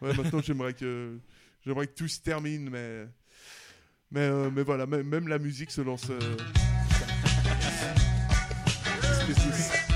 [0.00, 1.18] Ouais, maintenant j'aimerais que
[1.64, 3.06] j'aimerais que tout se termine, mais
[4.10, 6.08] mais euh, mais voilà, même, même la musique se lance.
[6.10, 6.18] euh,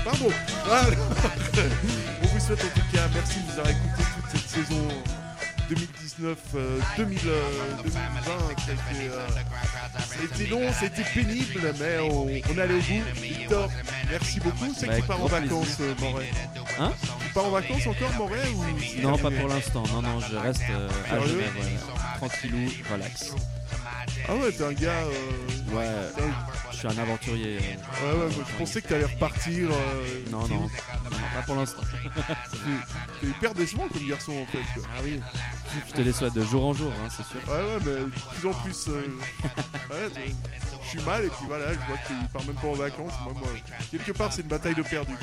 [0.03, 0.29] Pardon.
[0.65, 0.89] Voilà.
[2.23, 4.87] On vous souhaite en tout cas merci de nous avoir écouté toute cette saison
[5.69, 7.41] 2019 euh, 2000, euh,
[7.83, 7.91] 2020
[8.57, 12.27] ça a été, euh, ça a été long, ça a été pénible, mais on, on
[12.29, 13.21] est allé au bout.
[13.21, 13.69] Victor,
[14.09, 14.73] merci beaucoup.
[14.77, 16.29] C'est que tu pars en vacances, euh, Moret.
[16.79, 16.91] Hein
[17.25, 19.83] Tu pars en vacances encore, Moret ou Non, pas pour l'instant.
[19.93, 21.53] Non, non, je reste euh, à Genève.
[22.17, 23.33] Tranquillou, relax.
[24.29, 24.89] Ah ouais, t'es un gars.
[24.91, 27.57] euh, Ouais, un- je suis un aventurier.
[27.57, 27.59] euh.
[28.13, 29.69] Ouais, ouais, moi, je pensais que t'allais repartir.
[29.71, 30.69] euh, Non, non, non,
[31.35, 31.81] pas pour l'instant.
[33.21, 34.59] T'es- hyper décevant comme garçon en fait.
[34.73, 34.83] quoi.
[34.97, 35.19] Ah oui.
[35.89, 37.39] Je te les souhaite de jour en jour, hein, c'est sûr.
[37.47, 38.85] Ouais, ouais, mais de plus en plus.
[38.87, 39.01] euh,
[39.89, 40.09] ouais,
[40.83, 43.13] je suis mal et puis voilà, je vois que tu pars même pas en vacances.
[43.25, 43.49] Moi, moi,
[43.91, 45.13] quelque part, c'est une bataille de perdu.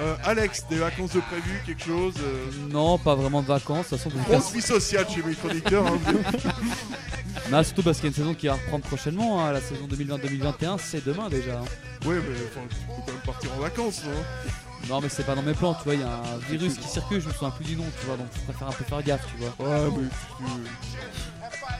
[0.00, 3.86] Euh, Alex, des vacances de prévu, quelque chose euh, Non, pas vraiment de vacances.
[3.90, 5.86] De toute façon, vous Grosse vie sociale chez mes chroniqueurs.
[5.86, 5.98] hein,
[7.50, 9.44] Non, surtout parce qu'il y a une saison qui va reprendre prochainement.
[9.44, 11.58] hein, La saison 2020-2021, c'est demain déjà.
[11.58, 11.64] hein.
[12.06, 15.34] Ouais, mais enfin, tu peux quand même partir en vacances, non Non, mais c'est pas
[15.34, 15.94] dans mes plans, tu vois.
[15.94, 18.16] Il y a un virus qui circule, je me souviens plus du nom, tu vois.
[18.16, 19.68] Donc je préfère un peu faire gaffe, tu vois.
[19.68, 20.08] Ouais, mais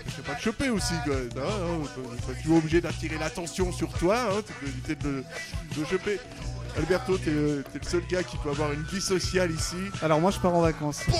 [0.07, 0.13] tu.
[0.17, 1.15] Tu pas te choper aussi, quoi.
[1.33, 4.41] T'es pas toujours obligé d'attirer l'attention sur toi, hein.
[4.47, 5.25] Tu peux éviter de le,
[5.75, 6.21] de le choper.
[6.77, 9.77] Alberto, t'es le, seul gars qui peut avoir une vie sociale ici.
[10.03, 11.03] Alors moi je pars en vacances.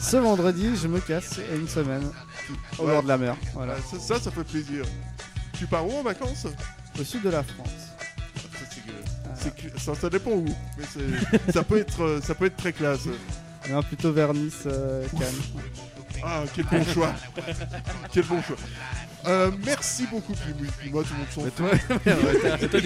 [0.00, 2.10] Ce vendredi, je me casse et une semaine
[2.78, 3.36] au bord de la mer.
[3.54, 3.76] Voilà.
[3.90, 4.84] Ça, ça, ça fait plaisir.
[5.58, 6.46] Tu pars où en vacances?
[6.98, 7.68] Au sud de la France.
[9.76, 10.46] Ça, dépend où.
[10.78, 13.06] Mais c'est- ça, peut être, euh, ça peut être très classe.
[13.70, 15.62] Non, plutôt vers Nice, euh, Cannes.
[16.22, 17.12] Ah, quel bon choix.
[18.12, 18.56] quel bon choix.
[19.26, 21.54] Euh, merci beaucoup, puis moi, tout le monde s'en fout.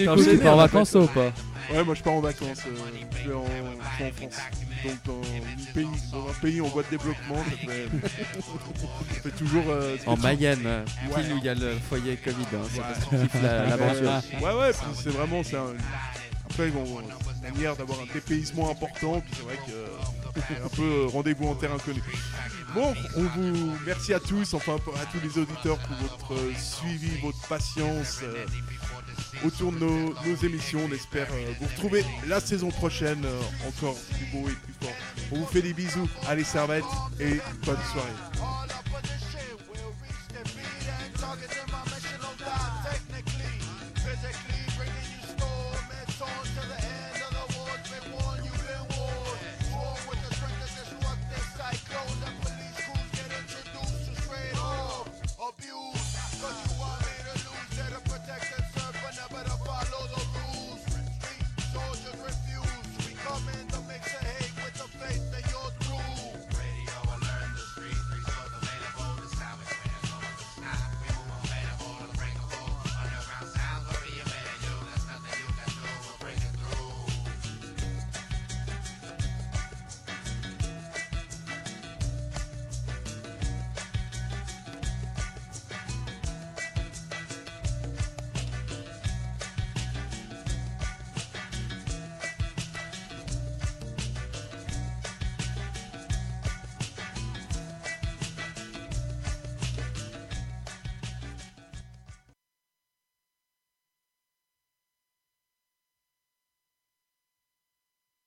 [0.05, 1.31] toi, tu pars en vacances ou pas
[1.71, 2.59] Ouais, moi je pars en vacances.
[2.65, 2.71] euh,
[3.23, 4.41] je, vais en, je vais en France.
[4.83, 7.87] Donc dans, un pays, dans un pays en voie de développement, ça fait,
[9.13, 9.63] ça fait toujours.
[9.69, 10.83] euh, ça En Mayenne, euh,
[11.15, 11.21] Ouais.
[11.23, 12.35] pile où il y a le foyer Covid.
[12.55, 14.09] hein, c'est la- l'aventure.
[14.41, 15.43] Ouais, ouais, puis c'est vraiment.
[15.43, 15.75] c'est un-
[16.49, 16.83] Après, bon,
[17.41, 19.85] c'est une manière d'avoir un dépaysement important, puis c'est vrai que euh,
[20.63, 22.03] un peu euh, rendez-vous en terre inconnue.
[22.73, 27.17] Bon, on vous merci à tous, enfin à tous les auditeurs pour votre euh, suivi,
[27.21, 28.45] votre patience euh,
[29.45, 30.81] autour de nos, émissions.
[30.89, 31.27] On espère
[31.59, 33.25] vous retrouver la saison prochaine
[33.67, 34.95] encore plus beau et plus fort.
[35.31, 36.83] On vous fait des bisous, allez servettes
[37.19, 38.49] et bonne soirée.